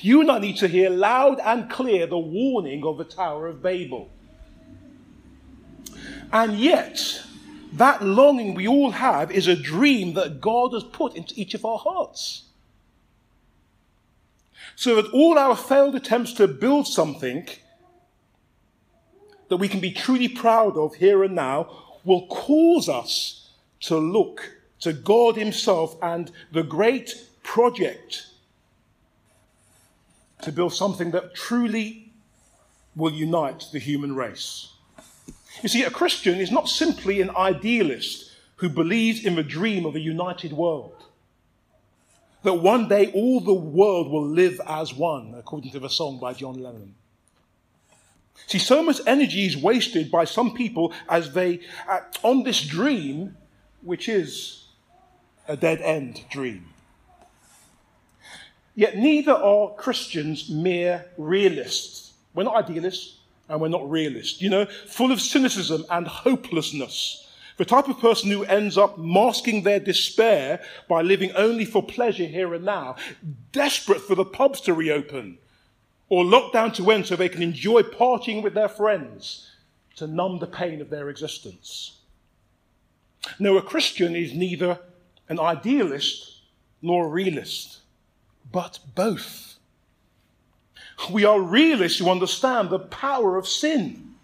You 0.00 0.20
and 0.20 0.30
I 0.30 0.38
need 0.38 0.56
to 0.58 0.68
hear 0.68 0.90
loud 0.90 1.40
and 1.40 1.70
clear 1.70 2.06
the 2.06 2.18
warning 2.18 2.84
of 2.84 2.98
the 2.98 3.04
Tower 3.04 3.48
of 3.48 3.62
Babel. 3.62 4.10
And 6.32 6.58
yet, 6.58 7.22
that 7.72 8.02
longing 8.02 8.54
we 8.54 8.68
all 8.68 8.90
have 8.90 9.30
is 9.30 9.48
a 9.48 9.56
dream 9.56 10.14
that 10.14 10.40
God 10.40 10.72
has 10.72 10.84
put 10.84 11.14
into 11.14 11.34
each 11.36 11.54
of 11.54 11.64
our 11.64 11.78
hearts 11.78 12.44
so 14.74 14.94
that 14.96 15.10
all 15.12 15.38
our 15.38 15.56
failed 15.56 15.94
attempts 15.94 16.32
to 16.34 16.46
build 16.46 16.86
something 16.86 17.48
that 19.48 19.56
we 19.56 19.68
can 19.68 19.80
be 19.80 19.90
truly 19.90 20.28
proud 20.28 20.76
of 20.76 20.96
here 20.96 21.24
and 21.24 21.34
now 21.34 21.98
will 22.04 22.26
cause 22.26 22.88
us 22.88 23.45
to 23.80 23.96
look 23.98 24.56
to 24.80 24.92
God 24.92 25.36
Himself 25.36 25.96
and 26.02 26.30
the 26.52 26.62
great 26.62 27.14
project 27.42 28.26
to 30.42 30.52
build 30.52 30.72
something 30.72 31.10
that 31.12 31.34
truly 31.34 32.12
will 32.94 33.12
unite 33.12 33.66
the 33.72 33.78
human 33.78 34.14
race. 34.14 34.72
You 35.62 35.68
see, 35.68 35.82
a 35.84 35.90
Christian 35.90 36.38
is 36.38 36.50
not 36.50 36.68
simply 36.68 37.20
an 37.20 37.30
idealist 37.36 38.32
who 38.56 38.68
believes 38.68 39.24
in 39.24 39.36
the 39.36 39.42
dream 39.42 39.84
of 39.86 39.94
a 39.94 40.00
united 40.00 40.52
world. 40.52 41.04
That 42.42 42.54
one 42.54 42.88
day 42.88 43.10
all 43.12 43.40
the 43.40 43.54
world 43.54 44.10
will 44.10 44.26
live 44.26 44.60
as 44.66 44.94
one, 44.94 45.34
according 45.36 45.72
to 45.72 45.80
the 45.80 45.88
song 45.88 46.18
by 46.18 46.32
John 46.32 46.62
Lennon. 46.62 46.94
See, 48.46 48.58
so 48.58 48.82
much 48.82 49.00
energy 49.06 49.46
is 49.46 49.56
wasted 49.56 50.10
by 50.10 50.24
some 50.24 50.54
people 50.54 50.92
as 51.08 51.32
they 51.32 51.60
act 51.88 52.18
on 52.22 52.44
this 52.44 52.64
dream, 52.64 53.36
which 53.86 54.08
is 54.08 54.64
a 55.48 55.56
dead 55.56 55.80
end 55.80 56.24
dream. 56.28 56.66
Yet 58.74 58.96
neither 58.96 59.32
are 59.32 59.74
Christians 59.74 60.50
mere 60.50 61.06
realists. 61.16 62.12
We're 62.34 62.42
not 62.42 62.56
idealists 62.56 63.20
and 63.48 63.60
we're 63.60 63.68
not 63.68 63.88
realists, 63.88 64.42
you 64.42 64.50
know, 64.50 64.66
full 64.86 65.12
of 65.12 65.20
cynicism 65.20 65.84
and 65.88 66.06
hopelessness. 66.06 67.22
The 67.58 67.64
type 67.64 67.88
of 67.88 67.98
person 68.00 68.30
who 68.30 68.44
ends 68.44 68.76
up 68.76 68.98
masking 68.98 69.62
their 69.62 69.80
despair 69.80 70.60
by 70.88 71.00
living 71.00 71.32
only 71.36 71.64
for 71.64 71.82
pleasure 71.82 72.26
here 72.26 72.52
and 72.52 72.64
now, 72.64 72.96
desperate 73.52 74.00
for 74.00 74.14
the 74.14 74.26
pubs 74.26 74.60
to 74.62 74.74
reopen 74.74 75.38
or 76.08 76.24
lockdown 76.24 76.74
to 76.74 76.90
end 76.90 77.06
so 77.06 77.16
they 77.16 77.28
can 77.28 77.42
enjoy 77.42 77.82
partying 77.82 78.42
with 78.42 78.52
their 78.52 78.68
friends 78.68 79.50
to 79.94 80.06
numb 80.06 80.38
the 80.38 80.46
pain 80.46 80.82
of 80.82 80.90
their 80.90 81.08
existence. 81.08 81.95
No, 83.38 83.56
a 83.56 83.62
Christian 83.62 84.14
is 84.14 84.34
neither 84.34 84.78
an 85.28 85.40
idealist 85.40 86.42
nor 86.82 87.06
a 87.06 87.08
realist, 87.08 87.80
but 88.52 88.78
both. 88.94 89.58
We 91.10 91.24
are 91.24 91.40
realists 91.40 91.98
who 91.98 92.10
understand 92.10 92.70
the 92.70 92.78
power 92.78 93.36
of 93.36 93.46
sin. 93.46 94.14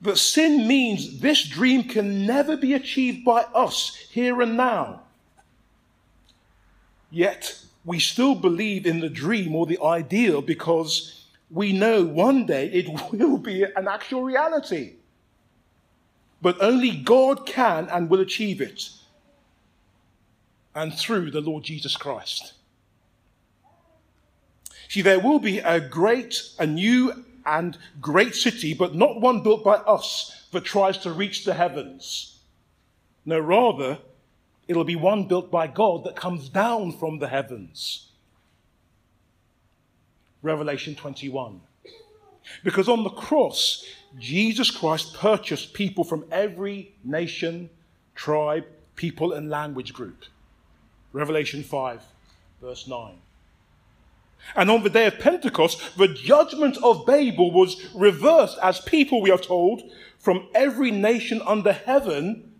That 0.00 0.16
sin 0.16 0.68
means 0.68 1.20
this 1.20 1.46
dream 1.46 1.84
can 1.84 2.24
never 2.24 2.56
be 2.56 2.72
achieved 2.74 3.24
by 3.24 3.42
us 3.54 3.96
here 4.10 4.40
and 4.40 4.56
now. 4.56 5.02
Yet, 7.10 7.58
we 7.84 7.98
still 7.98 8.34
believe 8.34 8.86
in 8.86 9.00
the 9.00 9.08
dream 9.08 9.54
or 9.56 9.66
the 9.66 9.80
ideal 9.82 10.40
because 10.40 11.26
we 11.50 11.72
know 11.72 12.04
one 12.04 12.46
day 12.46 12.68
it 12.68 12.86
will 13.12 13.38
be 13.38 13.64
an 13.64 13.88
actual 13.88 14.22
reality. 14.22 14.94
But 16.40 16.62
only 16.62 16.96
God 16.96 17.46
can 17.46 17.88
and 17.88 18.08
will 18.08 18.20
achieve 18.20 18.60
it. 18.60 18.90
And 20.74 20.94
through 20.94 21.30
the 21.30 21.40
Lord 21.40 21.64
Jesus 21.64 21.96
Christ. 21.96 22.52
See, 24.88 25.02
there 25.02 25.20
will 25.20 25.38
be 25.38 25.58
a 25.58 25.80
great, 25.80 26.42
a 26.58 26.66
new 26.66 27.24
and 27.44 27.76
great 28.00 28.34
city, 28.34 28.74
but 28.74 28.94
not 28.94 29.20
one 29.20 29.42
built 29.42 29.64
by 29.64 29.74
us 29.74 30.46
that 30.52 30.64
tries 30.64 30.98
to 30.98 31.12
reach 31.12 31.44
the 31.44 31.54
heavens. 31.54 32.38
No, 33.24 33.38
rather, 33.38 33.98
It'll 34.68 34.84
be 34.84 34.96
one 34.96 35.24
built 35.24 35.50
by 35.50 35.66
God 35.66 36.04
that 36.04 36.14
comes 36.14 36.50
down 36.50 36.92
from 36.92 37.18
the 37.18 37.28
heavens. 37.28 38.08
Revelation 40.42 40.94
21. 40.94 41.62
Because 42.64 42.88
on 42.88 43.04
the 43.04 43.10
cross, 43.10 43.84
Jesus 44.18 44.70
Christ 44.70 45.14
purchased 45.14 45.74
people 45.74 46.04
from 46.04 46.24
every 46.30 46.94
nation, 47.04 47.70
tribe, 48.14 48.64
people, 48.96 49.32
and 49.32 49.50
language 49.50 49.92
group. 49.92 50.24
Revelation 51.12 51.62
5, 51.62 52.02
verse 52.60 52.86
9. 52.86 53.14
And 54.56 54.70
on 54.70 54.82
the 54.82 54.90
day 54.90 55.06
of 55.06 55.18
Pentecost, 55.18 55.96
the 55.96 56.08
judgment 56.08 56.78
of 56.82 57.04
Babel 57.06 57.50
was 57.50 57.84
reversed 57.94 58.58
as 58.62 58.80
people, 58.80 59.20
we 59.20 59.30
are 59.30 59.38
told, 59.38 59.82
from 60.18 60.48
every 60.54 60.90
nation 60.90 61.42
under 61.44 61.72
heaven 61.72 62.52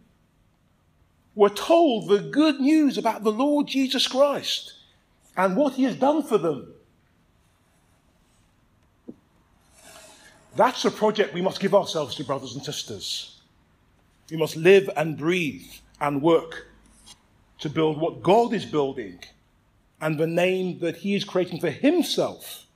were 1.35 1.48
told 1.48 2.09
the 2.09 2.18
good 2.18 2.61
news 2.61 2.98
about 2.98 3.22
the 3.22 3.33
Lord 3.33 3.68
Jesus 3.68 4.09
Christ 4.09 4.74
and 5.37 5.57
what 5.57 5.74
he 5.74 5.85
has 5.85 5.94
done 5.96 6.22
for 6.22 6.37
them. 6.37 6.74
That's 10.59 10.85
a 10.85 10.90
project 10.90 11.35
we 11.35 11.40
must 11.40 11.61
give 11.61 11.73
ourselves 11.73 12.16
to, 12.16 12.25
brothers 12.25 12.57
and 12.57 12.64
sisters. 12.64 13.38
We 14.29 14.37
must 14.37 14.57
live 14.57 14.90
and 14.97 15.16
breathe 15.16 15.71
and 16.01 16.21
work 16.21 16.66
to 17.61 17.71
build 17.71 18.01
what 18.01 18.25
God 18.25 18.53
is 18.53 18.66
building 18.66 19.21
and 20.01 20.18
the 20.18 20.27
name 20.27 20.81
that 20.81 20.97
He 20.97 21.14
is 21.14 21.23
creating 21.23 21.61
for 21.61 21.71
Himself. 21.71 22.66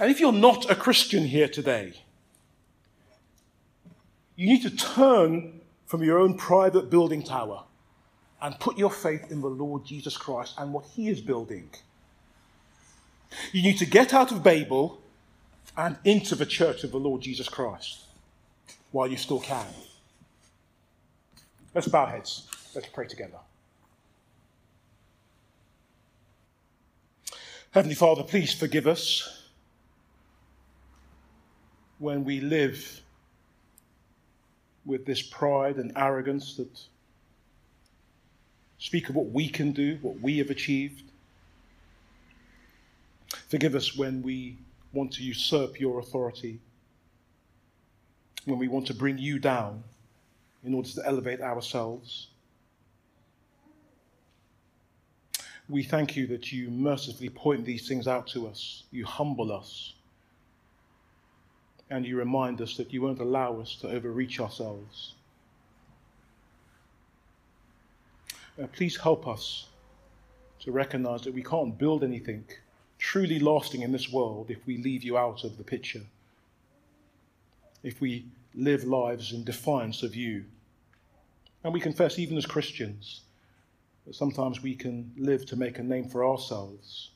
And 0.00 0.10
if 0.10 0.20
you're 0.20 0.32
not 0.32 0.70
a 0.70 0.74
Christian 0.74 1.24
here 1.24 1.48
today, 1.48 1.92
you 4.36 4.46
need 4.46 4.62
to 4.62 4.70
turn 4.70 5.60
from 5.84 6.02
your 6.02 6.18
own 6.18 6.32
private 6.32 6.88
building 6.88 7.22
tower 7.22 7.64
and 8.40 8.58
put 8.58 8.78
your 8.78 8.90
faith 8.90 9.30
in 9.30 9.42
the 9.42 9.50
Lord 9.50 9.84
Jesus 9.84 10.16
Christ 10.16 10.54
and 10.56 10.72
what 10.72 10.86
He 10.86 11.10
is 11.10 11.20
building. 11.20 11.68
You 13.52 13.62
need 13.62 13.76
to 13.76 13.86
get 13.86 14.14
out 14.14 14.32
of 14.32 14.42
Babel 14.42 14.99
and 15.76 15.96
into 16.04 16.34
the 16.34 16.46
church 16.46 16.84
of 16.84 16.90
the 16.90 16.98
Lord 16.98 17.22
Jesus 17.22 17.48
Christ 17.48 18.04
while 18.92 19.06
you 19.06 19.16
still 19.16 19.40
can. 19.40 19.66
Let's 21.74 21.88
bow 21.88 22.06
heads. 22.06 22.48
Let's 22.74 22.88
pray 22.88 23.06
together. 23.06 23.38
Heavenly 27.72 27.94
Father, 27.94 28.24
please 28.24 28.52
forgive 28.52 28.88
us 28.88 29.44
when 31.98 32.24
we 32.24 32.40
live 32.40 33.02
with 34.84 35.06
this 35.06 35.22
pride 35.22 35.76
and 35.76 35.92
arrogance 35.94 36.56
that 36.56 36.80
speak 38.78 39.08
of 39.08 39.14
what 39.14 39.26
we 39.26 39.48
can 39.48 39.70
do, 39.70 39.98
what 40.02 40.18
we 40.20 40.38
have 40.38 40.50
achieved. 40.50 41.04
Forgive 43.48 43.76
us 43.76 43.96
when 43.96 44.22
we 44.22 44.56
want 44.92 45.12
to 45.12 45.22
usurp 45.22 45.78
your 45.78 46.00
authority, 46.00 46.60
when 48.44 48.58
we 48.58 48.68
want 48.68 48.86
to 48.86 48.94
bring 48.94 49.18
you 49.18 49.38
down 49.38 49.82
in 50.64 50.74
order 50.74 50.88
to 50.88 51.06
elevate 51.06 51.40
ourselves. 51.40 52.28
We 55.68 55.84
thank 55.84 56.16
you 56.16 56.26
that 56.28 56.50
you 56.50 56.68
mercifully 56.70 57.28
point 57.28 57.64
these 57.64 57.86
things 57.86 58.08
out 58.08 58.26
to 58.28 58.48
us. 58.48 58.84
You 58.90 59.06
humble 59.06 59.52
us 59.52 59.94
and 61.90 62.04
you 62.04 62.16
remind 62.16 62.60
us 62.60 62.76
that 62.76 62.92
you 62.92 63.02
won't 63.02 63.20
allow 63.20 63.60
us 63.60 63.76
to 63.76 63.88
overreach 63.88 64.40
ourselves. 64.40 65.14
Uh, 68.60 68.66
please 68.72 68.96
help 68.96 69.26
us 69.28 69.66
to 70.60 70.72
recognize 70.72 71.22
that 71.22 71.32
we 71.32 71.42
can't 71.42 71.78
build 71.78 72.04
anything 72.04 72.44
truly 73.00 73.40
lasting 73.40 73.80
in 73.80 73.90
this 73.90 74.12
world 74.12 74.50
if 74.50 74.64
we 74.66 74.76
leave 74.76 75.02
you 75.02 75.18
out 75.18 75.42
of 75.42 75.56
the 75.56 75.64
picture, 75.64 76.02
if 77.82 78.00
we 78.00 78.26
live 78.54 78.84
lives 78.84 79.32
in 79.32 79.42
defiance 79.42 80.02
of 80.02 80.14
you. 80.14 80.44
And 81.64 81.72
we 81.72 81.80
confess, 81.80 82.18
even 82.18 82.36
as 82.36 82.46
Christians, 82.46 83.22
that 84.06 84.14
sometimes 84.14 84.62
we 84.62 84.74
can 84.74 85.10
live 85.16 85.46
to 85.46 85.56
make 85.56 85.78
a 85.78 85.82
name 85.82 86.08
for 86.08 86.24
ourselves, 86.24 87.10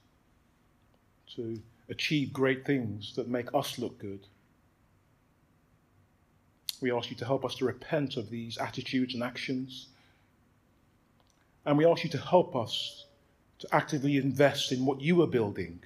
to 1.37 1.61
achieve 1.88 2.33
great 2.33 2.64
things 2.64 3.14
that 3.14 3.29
make 3.29 3.55
us 3.55 3.79
look 3.79 3.99
good. 3.99 4.27
We 6.81 6.92
ask 6.92 7.11
you 7.11 7.16
to 7.16 7.27
help 7.27 7.44
us 7.44 7.55
to 7.57 7.66
repent 7.66 8.16
of 8.16 8.31
these 8.31 8.59
attitudes 8.59 9.14
and 9.14 9.23
actions. 9.23 9.88
And 11.66 11.77
we 11.77 11.87
ask 11.87 12.05
you 12.05 12.11
to 12.11 12.18
help 12.18 12.57
us 12.57 13.05
to 13.60 13.68
actively 13.72 14.16
invest 14.16 14.72
in 14.72 14.84
what 14.84 15.00
you 15.00 15.22
are 15.22 15.26
building. 15.26 15.80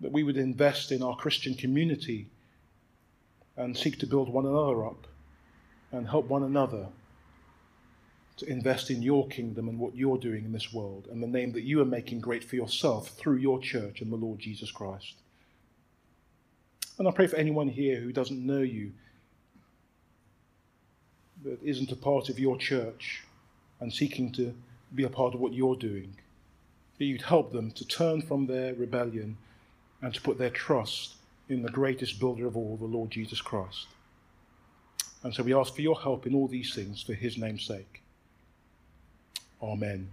That 0.00 0.12
we 0.12 0.22
would 0.22 0.36
invest 0.36 0.92
in 0.92 1.02
our 1.02 1.16
Christian 1.16 1.54
community 1.54 2.28
and 3.56 3.76
seek 3.76 3.98
to 3.98 4.06
build 4.06 4.28
one 4.28 4.46
another 4.46 4.84
up 4.86 5.06
and 5.92 6.08
help 6.08 6.28
one 6.28 6.42
another 6.42 6.88
to 8.36 8.46
invest 8.50 8.90
in 8.90 9.02
your 9.02 9.26
kingdom 9.28 9.68
and 9.68 9.78
what 9.78 9.96
you're 9.96 10.18
doing 10.18 10.44
in 10.44 10.52
this 10.52 10.72
world 10.72 11.08
and 11.10 11.22
the 11.22 11.26
name 11.26 11.52
that 11.52 11.62
you 11.62 11.80
are 11.80 11.86
making 11.86 12.20
great 12.20 12.44
for 12.44 12.56
yourself 12.56 13.08
through 13.10 13.36
your 13.36 13.58
church 13.60 14.02
and 14.02 14.12
the 14.12 14.16
Lord 14.16 14.38
Jesus 14.38 14.70
Christ. 14.70 15.14
And 16.98 17.08
I 17.08 17.10
pray 17.10 17.26
for 17.26 17.36
anyone 17.36 17.68
here 17.68 18.00
who 18.00 18.12
doesn't 18.12 18.44
know 18.44 18.60
you, 18.60 18.92
that 21.44 21.62
isn't 21.62 21.92
a 21.92 21.96
part 21.96 22.28
of 22.28 22.38
your 22.38 22.56
church 22.56 23.22
and 23.80 23.92
seeking 23.92 24.32
to 24.32 24.54
be 24.94 25.04
a 25.04 25.08
part 25.08 25.34
of 25.34 25.40
what 25.40 25.52
you're 25.52 25.76
doing, 25.76 26.16
that 26.98 27.04
you'd 27.04 27.22
help 27.22 27.52
them 27.52 27.70
to 27.72 27.86
turn 27.86 28.22
from 28.22 28.46
their 28.46 28.74
rebellion 28.74 29.36
and 30.02 30.14
to 30.14 30.20
put 30.20 30.38
their 30.38 30.50
trust 30.50 31.14
in 31.48 31.62
the 31.62 31.70
greatest 31.70 32.18
builder 32.18 32.46
of 32.46 32.56
all, 32.56 32.76
the 32.76 32.84
Lord 32.84 33.10
Jesus 33.10 33.40
Christ. 33.40 33.86
And 35.22 35.34
so 35.34 35.42
we 35.42 35.54
ask 35.54 35.74
for 35.74 35.82
your 35.82 35.98
help 36.00 36.26
in 36.26 36.34
all 36.34 36.48
these 36.48 36.74
things 36.74 37.02
for 37.02 37.14
his 37.14 37.36
name's 37.36 37.64
sake. 37.64 38.02
Amen. 39.62 40.08